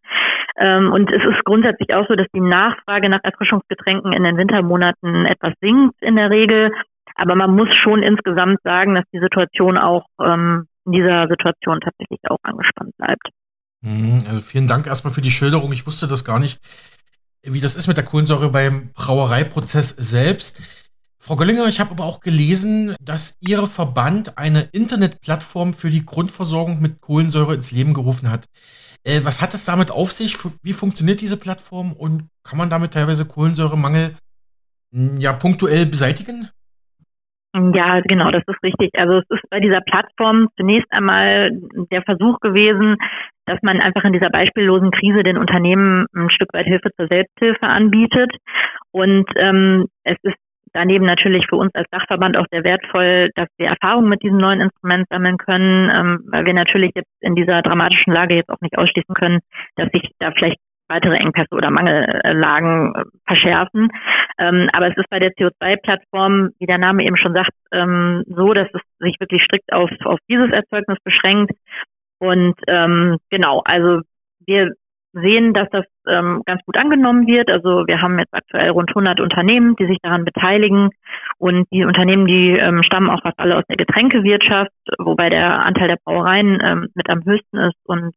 und 0.56 1.10
es 1.10 1.22
ist 1.24 1.44
grundsätzlich 1.44 1.94
auch 1.94 2.06
so, 2.08 2.14
dass 2.14 2.26
die 2.34 2.40
Nachfrage 2.40 3.08
nach 3.08 3.20
Erfrischungsgetränken 3.22 4.12
in 4.12 4.24
den 4.24 4.36
Wintermonaten 4.36 5.26
etwas 5.26 5.54
sinkt 5.60 5.94
in 6.02 6.16
der 6.16 6.30
Regel. 6.30 6.72
Aber 7.14 7.34
man 7.34 7.54
muss 7.54 7.74
schon 7.74 8.02
insgesamt 8.02 8.60
sagen, 8.62 8.94
dass 8.94 9.04
die 9.12 9.20
Situation 9.20 9.78
auch 9.78 10.06
in 10.18 10.66
dieser 10.84 11.28
Situation 11.28 11.80
tatsächlich 11.80 12.20
auch 12.28 12.38
angespannt 12.42 12.96
bleibt. 12.98 13.28
Mhm, 13.82 14.24
also 14.28 14.40
vielen 14.40 14.68
Dank 14.68 14.86
erstmal 14.86 15.12
für 15.12 15.22
die 15.22 15.30
Schilderung. 15.30 15.72
Ich 15.72 15.86
wusste 15.86 16.06
das 16.06 16.24
gar 16.24 16.38
nicht, 16.38 16.60
wie 17.42 17.60
das 17.60 17.76
ist 17.76 17.86
mit 17.86 17.96
der 17.96 18.04
Kohlensäure 18.04 18.50
beim 18.50 18.90
Brauereiprozess 18.92 19.90
selbst. 19.90 20.58
Frau 21.22 21.36
Göllinger, 21.36 21.66
ich 21.66 21.80
habe 21.80 21.90
aber 21.90 22.04
auch 22.04 22.20
gelesen, 22.20 22.94
dass 23.00 23.34
Ihr 23.40 23.66
Verband 23.66 24.38
eine 24.38 24.62
Internetplattform 24.72 25.74
für 25.74 25.90
die 25.90 26.04
Grundversorgung 26.04 26.80
mit 26.80 27.00
Kohlensäure 27.00 27.54
ins 27.54 27.70
Leben 27.70 27.92
gerufen 27.92 28.30
hat. 28.30 28.46
Äh, 29.04 29.20
was 29.24 29.40
hat 29.40 29.54
es 29.54 29.64
damit 29.64 29.90
auf 29.90 30.12
sich? 30.12 30.36
Wie 30.62 30.72
funktioniert 30.72 31.20
diese 31.20 31.36
Plattform 31.36 31.92
und 31.92 32.28
kann 32.42 32.58
man 32.58 32.70
damit 32.70 32.94
teilweise 32.94 33.26
Kohlensäuremangel 33.26 34.14
hm, 34.92 35.20
ja 35.20 35.32
punktuell 35.32 35.86
beseitigen? 35.86 36.48
Ja, 37.52 38.00
genau, 38.00 38.30
das 38.30 38.44
ist 38.46 38.62
richtig. 38.62 38.90
Also 38.94 39.18
es 39.18 39.24
ist 39.28 39.50
bei 39.50 39.58
dieser 39.58 39.80
Plattform 39.80 40.48
zunächst 40.56 40.90
einmal 40.92 41.50
der 41.90 42.02
Versuch 42.02 42.38
gewesen, 42.38 42.96
dass 43.46 43.58
man 43.62 43.80
einfach 43.80 44.04
in 44.04 44.12
dieser 44.12 44.30
beispiellosen 44.30 44.92
Krise 44.92 45.24
den 45.24 45.36
Unternehmen 45.36 46.06
ein 46.14 46.30
Stück 46.30 46.52
weit 46.52 46.66
Hilfe 46.66 46.90
zur 46.96 47.08
Selbsthilfe 47.08 47.66
anbietet. 47.66 48.30
Und 48.92 49.26
ähm, 49.34 49.86
es 50.04 50.16
ist 50.22 50.36
daneben 50.72 51.04
natürlich 51.04 51.46
für 51.48 51.56
uns 51.56 51.74
als 51.74 51.88
Dachverband 51.90 52.36
auch 52.36 52.46
sehr 52.52 52.62
wertvoll, 52.62 53.30
dass 53.34 53.48
wir 53.58 53.66
Erfahrungen 53.66 54.08
mit 54.08 54.22
diesem 54.22 54.38
neuen 54.38 54.60
Instrument 54.60 55.08
sammeln 55.10 55.36
können, 55.36 55.90
ähm, 55.90 56.20
weil 56.30 56.44
wir 56.46 56.54
natürlich 56.54 56.92
jetzt 56.94 57.10
in 57.20 57.34
dieser 57.34 57.62
dramatischen 57.62 58.12
Lage 58.12 58.36
jetzt 58.36 58.50
auch 58.50 58.60
nicht 58.60 58.78
ausschließen 58.78 59.14
können, 59.16 59.40
dass 59.74 59.90
sich 59.90 60.08
da 60.20 60.30
vielleicht 60.30 60.58
weitere 60.90 61.16
Engpässe 61.16 61.54
oder 61.54 61.70
Mangellagen 61.70 62.94
äh, 62.94 63.04
verschärfen. 63.26 63.88
Ähm, 64.38 64.68
aber 64.72 64.88
es 64.88 64.96
ist 64.96 65.08
bei 65.08 65.18
der 65.18 65.30
CO2-Plattform, 65.30 66.50
wie 66.58 66.66
der 66.66 66.78
Name 66.78 67.04
eben 67.04 67.16
schon 67.16 67.32
sagt, 67.32 67.52
ähm, 67.72 68.24
so, 68.26 68.52
dass 68.52 68.68
es 68.74 68.82
sich 68.98 69.16
wirklich 69.20 69.42
strikt 69.42 69.72
auf, 69.72 69.90
auf 70.04 70.18
dieses 70.28 70.50
Erzeugnis 70.50 70.98
beschränkt. 71.04 71.52
Und 72.18 72.54
ähm, 72.66 73.16
genau, 73.30 73.62
also 73.64 74.02
wir 74.44 74.72
sehen, 75.12 75.54
dass 75.54 75.68
das 75.70 75.84
ähm, 76.06 76.42
ganz 76.44 76.62
gut 76.64 76.76
angenommen 76.76 77.26
wird. 77.26 77.50
Also 77.50 77.86
wir 77.86 78.00
haben 78.02 78.18
jetzt 78.18 78.34
aktuell 78.34 78.70
rund 78.70 78.90
100 78.90 79.20
Unternehmen, 79.20 79.74
die 79.76 79.86
sich 79.86 79.98
daran 80.02 80.24
beteiligen. 80.24 80.90
Und 81.38 81.66
die 81.72 81.84
Unternehmen, 81.84 82.26
die 82.26 82.60
stammen 82.84 83.10
auch 83.10 83.22
fast 83.22 83.38
alle 83.38 83.56
aus 83.56 83.64
der 83.68 83.76
Getränkewirtschaft, 83.76 84.70
wobei 84.98 85.30
der 85.30 85.64
Anteil 85.64 85.88
der 85.88 85.98
Brauereien 86.04 86.90
mit 86.94 87.10
am 87.10 87.24
höchsten 87.24 87.58
ist. 87.58 87.76
Und 87.84 88.14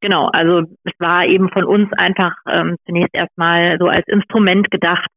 genau, 0.00 0.28
also 0.28 0.62
es 0.84 0.92
war 0.98 1.24
eben 1.24 1.50
von 1.50 1.64
uns 1.64 1.92
einfach 1.92 2.34
ähm, 2.48 2.76
zunächst 2.86 3.14
erstmal 3.14 3.78
so 3.78 3.86
als 3.88 4.06
Instrument 4.08 4.70
gedacht, 4.70 5.08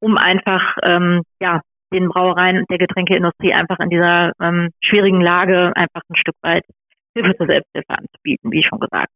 um 0.00 0.16
einfach 0.16 0.76
ähm, 0.82 1.22
ja 1.40 1.60
den 1.92 2.08
Brauereien 2.08 2.58
und 2.58 2.70
der 2.70 2.78
Getränkeindustrie 2.78 3.54
einfach 3.54 3.78
in 3.80 3.90
dieser 3.90 4.32
ähm, 4.40 4.70
schwierigen 4.82 5.20
Lage 5.20 5.72
einfach 5.74 6.02
ein 6.08 6.16
Stück 6.16 6.36
weit 6.42 6.64
Hilfe 7.14 7.36
zur 7.36 7.46
Selbsthilfe 7.46 7.90
anzubieten, 7.90 8.50
wie 8.52 8.62
schon 8.62 8.80
gesagt. 8.80 9.12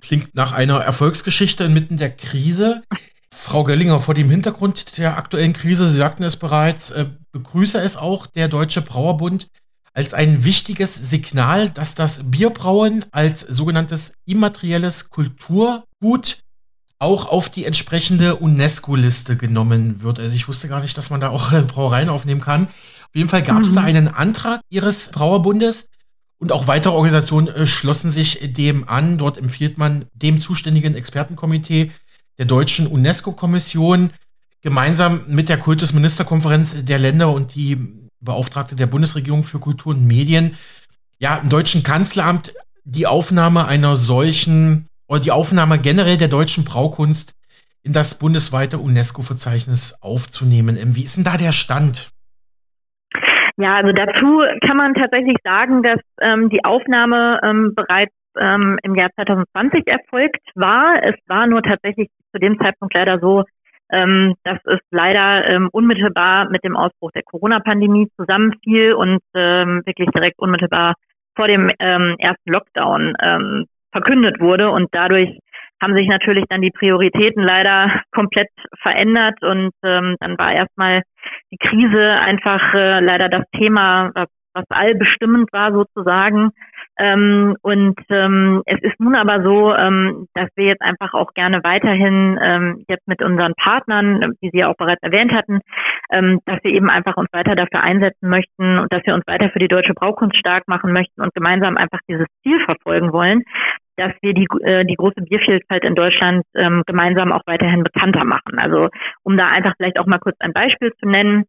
Klingt 0.00 0.34
nach 0.34 0.56
einer 0.56 0.78
Erfolgsgeschichte 0.78 1.64
inmitten 1.64 1.98
der 1.98 2.10
Krise. 2.10 2.82
Frau 3.34 3.64
Göllinger, 3.64 3.98
vor 3.98 4.14
dem 4.14 4.30
Hintergrund 4.30 4.98
der 4.98 5.16
aktuellen 5.16 5.54
Krise, 5.54 5.86
Sie 5.86 5.96
sagten 5.96 6.22
es 6.22 6.38
bereits, 6.38 6.90
äh, 6.90 7.06
begrüße 7.32 7.78
es 7.78 7.96
auch 7.96 8.26
der 8.26 8.48
Deutsche 8.48 8.82
Brauerbund 8.82 9.48
als 9.94 10.14
ein 10.14 10.44
wichtiges 10.44 10.94
Signal, 10.94 11.70
dass 11.70 11.94
das 11.94 12.30
Bierbrauen 12.30 13.04
als 13.10 13.40
sogenanntes 13.40 14.14
immaterielles 14.24 15.10
Kulturgut 15.10 16.38
auch 16.98 17.26
auf 17.26 17.48
die 17.48 17.64
entsprechende 17.64 18.36
UNESCO-Liste 18.36 19.36
genommen 19.36 20.02
wird. 20.02 20.20
Also 20.20 20.34
ich 20.34 20.48
wusste 20.48 20.68
gar 20.68 20.80
nicht, 20.80 20.96
dass 20.96 21.10
man 21.10 21.20
da 21.20 21.30
auch 21.30 21.50
Brauereien 21.66 22.08
aufnehmen 22.08 22.40
kann. 22.40 22.66
Auf 22.66 23.14
jeden 23.14 23.28
Fall 23.28 23.42
gab 23.42 23.60
es 23.60 23.72
mhm. 23.72 23.74
da 23.76 23.82
einen 23.82 24.08
Antrag 24.08 24.60
Ihres 24.70 25.10
Brauerbundes, 25.10 25.88
und 26.42 26.50
auch 26.50 26.66
weitere 26.66 26.94
Organisationen 26.94 27.46
äh, 27.46 27.68
schlossen 27.68 28.10
sich 28.10 28.40
dem 28.54 28.88
an. 28.88 29.16
Dort 29.16 29.38
empfiehlt 29.38 29.78
man 29.78 30.06
dem 30.12 30.40
zuständigen 30.40 30.96
Expertenkomitee 30.96 31.92
der 32.36 32.46
deutschen 32.46 32.88
UNESCO-Kommission 32.88 34.10
gemeinsam 34.60 35.20
mit 35.28 35.48
der 35.48 35.58
Kultusministerkonferenz 35.58 36.84
der 36.84 36.98
Länder 36.98 37.32
und 37.32 37.54
die 37.54 37.78
Beauftragte 38.22 38.76
der 38.76 38.86
Bundesregierung 38.86 39.42
für 39.42 39.58
Kultur 39.58 39.94
und 39.94 40.06
Medien, 40.06 40.56
ja, 41.18 41.36
im 41.36 41.48
deutschen 41.48 41.82
Kanzleramt 41.82 42.52
die 42.84 43.06
Aufnahme 43.06 43.66
einer 43.66 43.96
solchen 43.96 44.88
oder 45.08 45.20
die 45.20 45.30
Aufnahme 45.30 45.78
generell 45.78 46.16
der 46.16 46.28
deutschen 46.28 46.64
Braukunst 46.64 47.36
in 47.84 47.92
das 47.92 48.18
bundesweite 48.18 48.78
UNESCO-Verzeichnis 48.78 49.98
aufzunehmen. 50.02 50.76
Ähm, 50.80 50.96
wie 50.96 51.04
ist 51.04 51.16
denn 51.16 51.24
da 51.24 51.36
der 51.36 51.52
Stand? 51.52 52.10
Ja, 53.56 53.76
also 53.76 53.92
dazu 53.92 54.40
kann 54.66 54.76
man 54.76 54.94
tatsächlich 54.94 55.36
sagen, 55.44 55.82
dass 55.82 56.00
ähm, 56.20 56.48
die 56.48 56.64
Aufnahme 56.64 57.40
ähm, 57.44 57.74
bereits 57.74 58.14
ähm, 58.40 58.78
im 58.82 58.94
Jahr 58.94 59.10
2020 59.14 59.86
erfolgt 59.86 60.42
war. 60.54 61.02
Es 61.02 61.14
war 61.26 61.46
nur 61.46 61.62
tatsächlich 61.62 62.08
zu 62.32 62.38
dem 62.38 62.58
Zeitpunkt 62.58 62.94
leider 62.94 63.18
so, 63.20 63.44
ähm, 63.92 64.34
dass 64.44 64.58
es 64.64 64.80
leider 64.90 65.46
ähm, 65.46 65.68
unmittelbar 65.72 66.50
mit 66.50 66.64
dem 66.64 66.76
Ausbruch 66.76 67.12
der 67.12 67.22
Corona-Pandemie 67.22 68.08
zusammenfiel 68.16 68.94
und 68.94 69.20
ähm, 69.34 69.82
wirklich 69.84 70.08
direkt 70.10 70.38
unmittelbar 70.38 70.94
vor 71.36 71.46
dem 71.46 71.70
ähm, 71.78 72.16
ersten 72.18 72.50
Lockdown 72.50 73.14
ähm, 73.22 73.66
verkündet 73.92 74.40
wurde 74.40 74.70
und 74.70 74.88
dadurch 74.92 75.38
haben 75.82 75.94
sich 75.94 76.06
natürlich 76.06 76.44
dann 76.48 76.62
die 76.62 76.70
Prioritäten 76.70 77.42
leider 77.42 78.02
komplett 78.12 78.48
verändert 78.80 79.42
und 79.42 79.72
ähm, 79.82 80.16
dann 80.20 80.38
war 80.38 80.52
erstmal 80.52 81.02
die 81.50 81.58
Krise 81.58 82.12
einfach 82.20 82.74
äh, 82.74 83.00
leider 83.00 83.28
das 83.28 83.44
Thema, 83.56 84.10
was, 84.14 84.28
was 84.54 84.64
allbestimmend 84.70 85.52
war 85.52 85.72
sozusagen. 85.72 86.50
Ähm, 86.98 87.56
und 87.62 87.98
ähm, 88.10 88.62
es 88.66 88.80
ist 88.82 89.00
nun 89.00 89.14
aber 89.14 89.42
so, 89.42 89.74
ähm, 89.74 90.28
dass 90.34 90.48
wir 90.56 90.66
jetzt 90.66 90.82
einfach 90.82 91.14
auch 91.14 91.32
gerne 91.32 91.60
weiterhin 91.64 92.38
ähm, 92.42 92.84
jetzt 92.88 93.08
mit 93.08 93.22
unseren 93.22 93.54
Partnern, 93.54 94.34
wie 94.40 94.50
Sie 94.50 94.58
ja 94.58 94.68
auch 94.68 94.76
bereits 94.76 95.02
erwähnt 95.02 95.32
hatten, 95.32 95.60
ähm, 96.10 96.40
dass 96.44 96.62
wir 96.62 96.70
eben 96.70 96.90
einfach 96.90 97.16
uns 97.16 97.32
weiter 97.32 97.54
dafür 97.54 97.82
einsetzen 97.82 98.28
möchten 98.28 98.78
und 98.78 98.92
dass 98.92 99.04
wir 99.06 99.14
uns 99.14 99.26
weiter 99.26 99.50
für 99.50 99.58
die 99.58 99.68
deutsche 99.68 99.94
Braukunst 99.94 100.36
stark 100.36 100.68
machen 100.68 100.92
möchten 100.92 101.22
und 101.22 101.34
gemeinsam 101.34 101.76
einfach 101.76 102.00
dieses 102.08 102.26
Ziel 102.42 102.62
verfolgen 102.64 103.12
wollen, 103.12 103.42
dass 103.96 104.12
wir 104.22 104.34
die, 104.34 104.46
äh, 104.62 104.84
die 104.84 104.96
große 104.96 105.22
Biervielfalt 105.22 105.84
in 105.84 105.94
Deutschland 105.94 106.44
ähm, 106.54 106.82
gemeinsam 106.86 107.32
auch 107.32 107.42
weiterhin 107.46 107.84
bekannter 107.84 108.24
machen. 108.24 108.58
Also 108.58 108.88
um 109.22 109.36
da 109.36 109.48
einfach 109.48 109.74
vielleicht 109.76 109.98
auch 109.98 110.06
mal 110.06 110.18
kurz 110.18 110.36
ein 110.40 110.52
Beispiel 110.52 110.92
zu 111.00 111.08
nennen. 111.08 111.44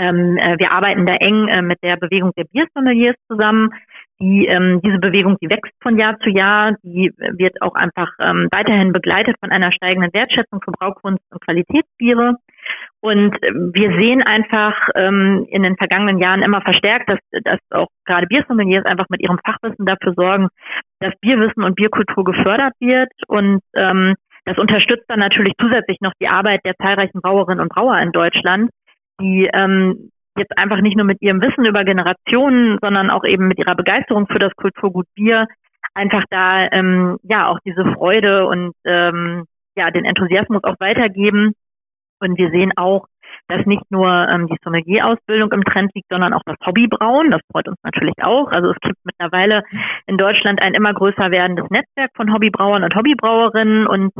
Ähm, 0.00 0.38
äh, 0.38 0.58
wir 0.58 0.72
arbeiten 0.72 1.04
da 1.04 1.14
eng 1.16 1.48
äh, 1.48 1.60
mit 1.60 1.82
der 1.82 1.96
Bewegung 1.96 2.32
der 2.36 2.44
Biersommeliers 2.44 3.16
zusammen. 3.28 3.68
Die, 4.18 4.46
ähm, 4.46 4.80
diese 4.82 4.98
Bewegung, 4.98 5.36
die 5.42 5.48
wächst 5.50 5.72
von 5.82 5.98
Jahr 5.98 6.18
zu 6.20 6.30
Jahr, 6.30 6.74
die 6.82 7.12
wird 7.36 7.60
auch 7.62 7.74
einfach 7.74 8.10
ähm, 8.18 8.48
weiterhin 8.50 8.92
begleitet 8.92 9.36
von 9.40 9.50
einer 9.50 9.72
steigenden 9.72 10.12
Wertschätzung 10.12 10.60
für 10.62 10.72
Braukunst 10.72 11.22
und 11.30 11.40
Qualitätsbiere. 11.42 12.36
Und 13.00 13.32
wir 13.40 13.90
sehen 13.98 14.22
einfach 14.22 14.74
ähm, 14.94 15.46
in 15.48 15.62
den 15.62 15.76
vergangenen 15.76 16.18
Jahren 16.18 16.42
immer 16.42 16.60
verstärkt, 16.60 17.08
dass, 17.08 17.18
dass 17.44 17.60
auch 17.70 17.88
gerade 18.04 18.26
Biersommeliers 18.26 18.84
einfach 18.84 19.06
mit 19.08 19.22
ihrem 19.22 19.38
Fachwissen 19.44 19.86
dafür 19.86 20.12
sorgen, 20.14 20.48
dass 21.00 21.14
Bierwissen 21.20 21.62
und 21.62 21.76
Bierkultur 21.76 22.24
gefördert 22.24 22.74
wird. 22.80 23.10
Und 23.26 23.60
ähm, 23.74 24.14
das 24.44 24.58
unterstützt 24.58 25.04
dann 25.08 25.20
natürlich 25.20 25.54
zusätzlich 25.60 25.98
noch 26.00 26.12
die 26.20 26.28
Arbeit 26.28 26.60
der 26.64 26.74
zahlreichen 26.76 27.20
Brauerinnen 27.20 27.60
und 27.60 27.72
Brauer 27.72 27.98
in 27.98 28.12
Deutschland, 28.12 28.70
die 29.20 29.48
ähm, 29.52 30.10
jetzt 30.36 30.56
einfach 30.56 30.80
nicht 30.80 30.96
nur 30.96 31.06
mit 31.06 31.20
ihrem 31.20 31.40
Wissen 31.40 31.64
über 31.64 31.84
Generationen, 31.84 32.78
sondern 32.80 33.10
auch 33.10 33.24
eben 33.24 33.48
mit 33.48 33.58
ihrer 33.58 33.74
Begeisterung 33.74 34.26
für 34.26 34.38
das 34.38 34.54
Kulturgut 34.56 35.06
Bier 35.14 35.46
einfach 35.94 36.24
da 36.30 36.68
ähm, 36.70 37.18
ja 37.22 37.48
auch 37.48 37.58
diese 37.64 37.84
Freude 37.94 38.46
und 38.46 38.72
ähm, 38.84 39.44
ja 39.76 39.90
den 39.90 40.04
Enthusiasmus 40.04 40.62
auch 40.64 40.76
weitergeben 40.78 41.54
und 42.20 42.38
wir 42.38 42.50
sehen 42.50 42.72
auch, 42.76 43.06
dass 43.48 43.64
nicht 43.66 43.90
nur 43.90 44.08
ähm, 44.28 44.46
die 44.46 44.56
Sommelier-Ausbildung 44.62 45.52
im 45.52 45.64
Trend 45.64 45.90
liegt, 45.94 46.08
sondern 46.10 46.34
auch 46.34 46.42
das 46.44 46.56
Hobbybrauen. 46.64 47.30
Das 47.30 47.40
freut 47.50 47.68
uns 47.68 47.78
natürlich 47.82 48.14
auch. 48.22 48.50
Also 48.52 48.70
es 48.70 48.80
gibt 48.80 48.98
mittlerweile 49.04 49.64
in 50.06 50.16
Deutschland 50.16 50.60
ein 50.62 50.74
immer 50.74 50.94
größer 50.94 51.30
werdendes 51.30 51.68
Netzwerk 51.70 52.10
von 52.14 52.32
Hobbybrauern 52.32 52.84
und 52.84 52.94
Hobbybrauerinnen 52.94 53.86
und 53.86 54.12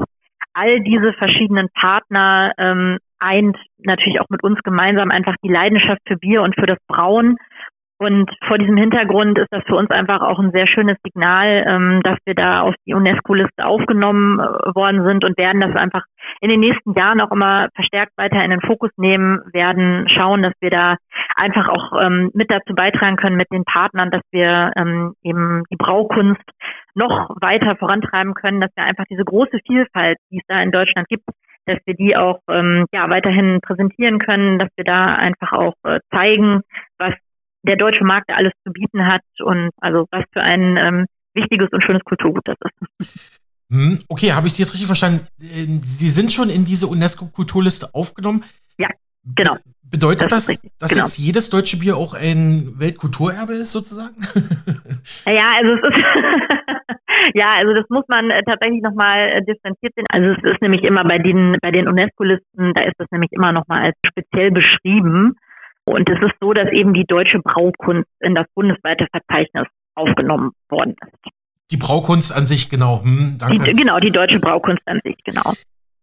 all 0.54 0.80
diese 0.80 1.12
verschiedenen 1.12 1.68
Partner 1.74 2.52
ähm, 2.58 2.98
eint 3.20 3.56
natürlich 3.78 4.20
auch 4.20 4.28
mit 4.28 4.42
uns 4.42 4.58
gemeinsam 4.62 5.10
einfach 5.10 5.36
die 5.44 5.52
Leidenschaft 5.52 6.00
für 6.06 6.16
Bier 6.16 6.42
und 6.42 6.54
für 6.54 6.66
das 6.66 6.78
Brauen. 6.86 7.36
Und 8.00 8.30
vor 8.48 8.56
diesem 8.56 8.78
Hintergrund 8.78 9.38
ist 9.38 9.48
das 9.50 9.62
für 9.66 9.76
uns 9.76 9.90
einfach 9.90 10.22
auch 10.22 10.38
ein 10.38 10.52
sehr 10.52 10.66
schönes 10.66 10.96
Signal, 11.04 11.64
ähm, 11.68 12.00
dass 12.02 12.16
wir 12.24 12.34
da 12.34 12.62
auf 12.62 12.74
die 12.86 12.94
UNESCO-Liste 12.94 13.66
aufgenommen 13.66 14.40
äh, 14.40 14.74
worden 14.74 15.04
sind 15.04 15.22
und 15.22 15.36
werden 15.36 15.60
das 15.60 15.76
einfach 15.76 16.04
in 16.40 16.48
den 16.48 16.60
nächsten 16.60 16.94
Jahren 16.94 17.20
auch 17.20 17.30
immer 17.30 17.68
verstärkt 17.74 18.12
weiter 18.16 18.42
in 18.42 18.52
den 18.52 18.62
Fokus 18.62 18.90
nehmen, 18.96 19.40
werden 19.52 20.08
schauen, 20.08 20.42
dass 20.42 20.54
wir 20.62 20.70
da 20.70 20.96
einfach 21.36 21.68
auch 21.68 21.92
ähm, 22.00 22.30
mit 22.32 22.50
dazu 22.50 22.74
beitragen 22.74 23.16
können 23.16 23.36
mit 23.36 23.52
den 23.52 23.64
Partnern, 23.64 24.10
dass 24.10 24.22
wir 24.32 24.72
ähm, 24.76 25.12
eben 25.22 25.64
die 25.70 25.76
Braukunst 25.76 26.40
noch 26.94 27.28
weiter 27.42 27.76
vorantreiben 27.76 28.32
können, 28.32 28.62
dass 28.62 28.74
wir 28.76 28.84
einfach 28.84 29.04
diese 29.10 29.24
große 29.24 29.58
Vielfalt, 29.66 30.16
die 30.30 30.38
es 30.38 30.46
da 30.48 30.62
in 30.62 30.72
Deutschland 30.72 31.06
gibt, 31.08 31.24
dass 31.66 31.78
wir 31.84 31.94
die 31.94 32.16
auch 32.16 32.40
ähm, 32.48 32.86
ja 32.92 33.08
weiterhin 33.08 33.60
präsentieren 33.60 34.18
können, 34.18 34.58
dass 34.58 34.68
wir 34.76 34.84
da 34.84 35.14
einfach 35.14 35.52
auch 35.52 35.74
äh, 35.84 36.00
zeigen, 36.10 36.62
was 36.98 37.14
der 37.62 37.76
deutsche 37.76 38.04
Markt 38.04 38.30
alles 38.30 38.52
zu 38.64 38.72
bieten 38.72 39.06
hat 39.06 39.22
und 39.40 39.70
also 39.80 40.06
was 40.10 40.24
für 40.32 40.40
ein 40.40 40.76
ähm, 40.76 41.06
wichtiges 41.34 41.68
und 41.72 41.82
schönes 41.84 42.02
Kulturgut 42.04 42.46
das 42.46 42.56
ist. 42.64 43.40
Hm, 43.70 43.98
okay, 44.08 44.32
habe 44.32 44.48
ich 44.48 44.54
Sie 44.54 44.62
jetzt 44.62 44.72
richtig 44.72 44.86
verstanden? 44.86 45.26
Sie 45.38 46.08
sind 46.10 46.32
schon 46.32 46.50
in 46.50 46.64
diese 46.64 46.88
UNESCO-Kulturliste 46.88 47.94
aufgenommen. 47.94 48.42
Ja, 48.78 48.88
genau. 49.36 49.58
Bedeutet 49.82 50.32
das, 50.32 50.46
das 50.46 50.62
dass 50.78 50.90
genau. 50.90 51.04
jetzt 51.04 51.18
jedes 51.18 51.50
deutsche 51.50 51.76
Bier 51.76 51.96
auch 51.96 52.14
ein 52.14 52.78
Weltkulturerbe 52.78 53.54
ist, 53.54 53.72
sozusagen? 53.72 54.16
Ja, 55.26 55.52
also 55.56 55.74
es 55.74 55.82
ist 55.82 55.94
ja, 57.34 57.54
also 57.54 57.74
das 57.74 57.84
muss 57.88 58.04
man 58.08 58.30
äh, 58.30 58.42
tatsächlich 58.44 58.82
nochmal 58.82 59.28
äh, 59.28 59.44
differenziert 59.44 59.94
sehen. 59.94 60.06
Also 60.08 60.30
es 60.30 60.54
ist 60.54 60.62
nämlich 60.62 60.82
immer 60.82 61.04
bei 61.04 61.18
den 61.18 61.56
bei 61.60 61.70
den 61.70 61.88
UNESCO-Listen, 61.88 62.74
da 62.74 62.82
ist 62.82 62.94
das 62.98 63.08
nämlich 63.10 63.32
immer 63.32 63.52
nochmal 63.52 63.86
als 63.86 63.96
speziell 64.06 64.50
beschrieben. 64.50 65.36
Und 65.84 66.08
es 66.08 66.20
ist 66.20 66.34
so, 66.40 66.52
dass 66.52 66.70
eben 66.70 66.94
die 66.94 67.04
deutsche 67.04 67.40
Braukunst 67.40 68.08
in 68.20 68.34
das 68.34 68.46
bundesweite 68.54 69.06
Verzeichnis 69.10 69.66
aufgenommen 69.94 70.52
worden 70.68 70.94
ist. 71.02 71.32
Die 71.70 71.76
Braukunst 71.76 72.34
an 72.36 72.46
sich, 72.46 72.68
genau. 72.68 73.02
Hm, 73.02 73.36
danke. 73.38 73.64
Die, 73.64 73.72
genau, 73.74 73.98
die 73.98 74.10
deutsche 74.10 74.40
Braukunst 74.40 74.82
an 74.86 75.00
sich, 75.04 75.16
genau. 75.24 75.52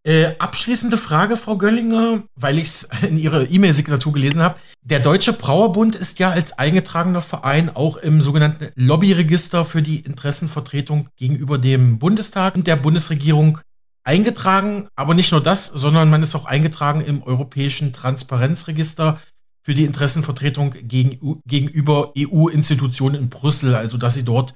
Äh, 0.07 0.37
abschließende 0.39 0.95
Frage, 0.95 1.35
Frau 1.35 1.57
Göllinger, 1.57 2.23
weil 2.37 2.59
ich 2.59 2.67
es 2.67 2.87
in 3.09 3.17
Ihrer 3.17 3.51
E-Mail-Signatur 3.51 4.13
gelesen 4.13 4.41
habe. 4.41 4.55
Der 4.81 5.01
Deutsche 5.01 5.33
Brauerbund 5.33 5.97
ist 5.97 6.17
ja 6.19 6.29
als 6.29 6.57
eingetragener 6.57 7.21
Verein 7.21 7.75
auch 7.75 7.97
im 7.97 8.21
sogenannten 8.21 8.69
Lobbyregister 8.75 9.65
für 9.65 9.81
die 9.81 9.99
Interessenvertretung 9.99 11.09
gegenüber 11.17 11.57
dem 11.57 11.99
Bundestag 11.99 12.55
und 12.55 12.67
der 12.67 12.77
Bundesregierung 12.77 13.59
eingetragen. 14.05 14.87
Aber 14.95 15.13
nicht 15.13 15.33
nur 15.33 15.43
das, 15.43 15.65
sondern 15.65 16.09
man 16.09 16.23
ist 16.23 16.35
auch 16.35 16.45
eingetragen 16.45 17.01
im 17.01 17.21
Europäischen 17.21 17.91
Transparenzregister 17.91 19.19
für 19.61 19.73
die 19.73 19.83
Interessenvertretung 19.83 20.73
gegen, 20.83 21.41
gegenüber 21.45 22.13
EU-Institutionen 22.17 23.15
in 23.15 23.27
Brüssel. 23.27 23.75
Also, 23.75 23.97
dass 23.97 24.13
sie 24.13 24.23
dort 24.23 24.53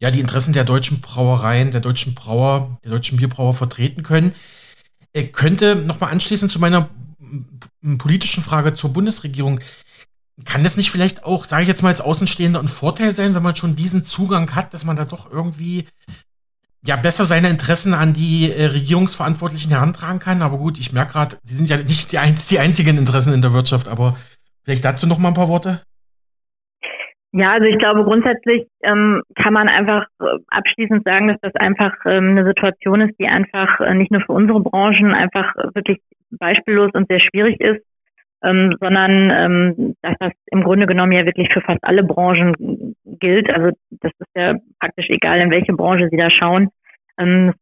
ja 0.00 0.10
die 0.10 0.20
Interessen 0.20 0.54
der 0.54 0.64
deutschen 0.64 1.02
Brauereien, 1.02 1.70
der 1.70 1.82
deutschen 1.82 2.14
Brauer, 2.14 2.78
der 2.82 2.92
deutschen 2.92 3.18
Bierbrauer 3.18 3.52
vertreten 3.52 4.02
können. 4.02 4.32
Er 5.16 5.28
könnte 5.28 5.76
nochmal 5.76 6.12
anschließend 6.12 6.52
zu 6.52 6.58
meiner 6.58 6.90
politischen 7.96 8.42
Frage 8.42 8.74
zur 8.74 8.92
Bundesregierung. 8.92 9.60
Kann 10.44 10.62
das 10.62 10.76
nicht 10.76 10.90
vielleicht 10.90 11.24
auch, 11.24 11.46
sage 11.46 11.62
ich 11.62 11.68
jetzt 11.68 11.82
mal 11.82 11.88
als 11.88 12.02
Außenstehender, 12.02 12.60
ein 12.60 12.68
Vorteil 12.68 13.14
sein, 13.14 13.34
wenn 13.34 13.42
man 13.42 13.56
schon 13.56 13.76
diesen 13.76 14.04
Zugang 14.04 14.54
hat, 14.54 14.74
dass 14.74 14.84
man 14.84 14.94
da 14.94 15.06
doch 15.06 15.32
irgendwie 15.32 15.86
ja 16.86 16.96
besser 16.96 17.24
seine 17.24 17.48
Interessen 17.48 17.94
an 17.94 18.12
die 18.12 18.52
äh, 18.52 18.66
Regierungsverantwortlichen 18.66 19.70
herantragen 19.70 20.18
kann? 20.18 20.42
Aber 20.42 20.58
gut, 20.58 20.78
ich 20.78 20.92
merke 20.92 21.12
gerade, 21.12 21.38
sie 21.44 21.54
sind 21.54 21.70
ja 21.70 21.78
nicht 21.78 22.12
die, 22.12 22.18
einz 22.18 22.48
die 22.48 22.58
einzigen 22.58 22.98
Interessen 22.98 23.32
in 23.32 23.40
der 23.40 23.54
Wirtschaft, 23.54 23.88
aber 23.88 24.18
vielleicht 24.64 24.84
dazu 24.84 25.06
noch 25.06 25.16
mal 25.16 25.28
ein 25.28 25.34
paar 25.34 25.48
Worte. 25.48 25.80
Ja, 27.36 27.52
also 27.52 27.66
ich 27.66 27.78
glaube 27.78 28.02
grundsätzlich 28.04 28.66
ähm, 28.82 29.22
kann 29.34 29.52
man 29.52 29.68
einfach 29.68 30.06
äh, 30.20 30.38
abschließend 30.48 31.04
sagen, 31.04 31.28
dass 31.28 31.38
das 31.42 31.54
einfach 31.56 31.92
ähm, 32.06 32.30
eine 32.30 32.46
Situation 32.46 33.02
ist, 33.02 33.20
die 33.20 33.26
einfach 33.26 33.78
äh, 33.80 33.92
nicht 33.92 34.10
nur 34.10 34.22
für 34.22 34.32
unsere 34.32 34.60
Branchen 34.60 35.12
einfach 35.12 35.54
wirklich 35.74 35.98
beispiellos 36.30 36.92
und 36.94 37.08
sehr 37.08 37.20
schwierig 37.20 37.60
ist, 37.60 37.84
ähm, 38.42 38.74
sondern 38.80 39.30
ähm, 39.30 39.96
dass 40.00 40.14
das 40.18 40.32
im 40.46 40.62
Grunde 40.62 40.86
genommen 40.86 41.12
ja 41.12 41.26
wirklich 41.26 41.52
für 41.52 41.60
fast 41.60 41.84
alle 41.84 42.04
Branchen 42.04 42.96
gilt. 43.04 43.50
Also 43.50 43.76
das 43.90 44.12
ist 44.18 44.30
ja 44.34 44.54
praktisch 44.80 45.10
egal, 45.10 45.38
in 45.40 45.50
welche 45.50 45.74
Branche 45.74 46.08
Sie 46.10 46.16
da 46.16 46.30
schauen. 46.30 46.70
Ähm, 47.18 47.52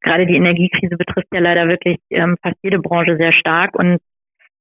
gerade 0.00 0.26
die 0.26 0.34
Energiekrise 0.34 0.96
betrifft 0.96 1.28
ja 1.32 1.38
leider 1.38 1.68
wirklich 1.68 1.98
ähm, 2.10 2.36
fast 2.42 2.56
jede 2.64 2.80
Branche 2.80 3.16
sehr 3.16 3.32
stark 3.32 3.78
und 3.78 4.00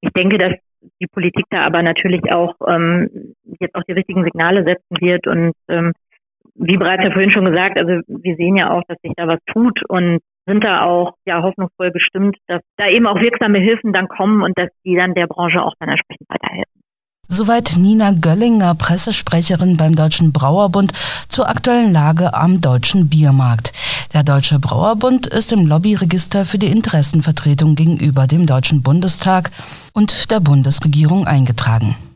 ich 0.02 0.12
denke, 0.12 0.38
dass 0.38 0.54
die 1.02 1.08
Politik 1.08 1.46
da 1.50 1.66
aber 1.66 1.84
natürlich 1.84 2.32
auch 2.32 2.56
ähm, 2.68 3.36
jetzt 3.60 3.76
auch 3.76 3.84
die 3.84 3.94
richtigen 3.94 4.24
Signale 4.24 4.64
setzen 4.64 4.98
wird. 5.00 5.28
Und 5.28 5.54
ähm, 5.68 5.94
wie 6.56 6.78
bereits 6.78 7.04
ja 7.04 7.12
vorhin 7.12 7.32
schon 7.32 7.46
gesagt, 7.46 7.78
also 7.78 8.02
wir 8.08 8.36
sehen 8.36 8.58
ja 8.58 8.72
auch, 8.72 8.84
dass 8.88 8.98
sich 9.02 9.14
da 9.16 9.28
was 9.28 9.40
tut 9.52 9.80
und 9.88 10.20
sind 10.46 10.64
da 10.64 10.84
auch 10.84 11.14
ja 11.26 11.44
hoffnungsvoll 11.44 11.92
gestimmt, 11.92 12.38
dass 12.48 12.62
da 12.78 12.88
eben 12.88 13.08
auch 13.08 13.20
wirksame 13.20 13.60
Hilfen 13.60 13.94
dann 13.94 14.08
kommen 14.08 14.42
und 14.44 14.58
dass 14.58 14.70
die 14.84 14.96
dann 14.96 15.14
der 15.14 15.28
Branche 15.28 15.62
auch 15.62 15.74
dann 15.80 15.90
entsprechend 15.90 16.28
weiterhelfen. 16.30 16.82
Soweit 17.34 17.78
Nina 17.80 18.12
Göllinger, 18.12 18.76
Pressesprecherin 18.76 19.78
beim 19.78 19.96
Deutschen 19.96 20.34
Brauerbund 20.34 20.92
zur 21.30 21.48
aktuellen 21.48 21.94
Lage 21.94 22.34
am 22.34 22.60
deutschen 22.60 23.10
Biermarkt. 23.10 23.72
Der 24.14 24.24
Deutsche 24.24 24.60
Brauerbund 24.60 25.28
ist 25.28 25.54
im 25.54 25.66
Lobbyregister 25.66 26.46
für 26.46 26.58
die 26.58 26.68
Interessenvertretung 26.68 27.76
gegenüber 27.76 28.28
dem 28.28 28.46
Deutschen 28.46 28.82
Bundestag 28.82 29.52
und 29.94 30.32
der 30.32 30.42
Bundesregierung 30.42 31.26
eingetragen. 31.26 31.96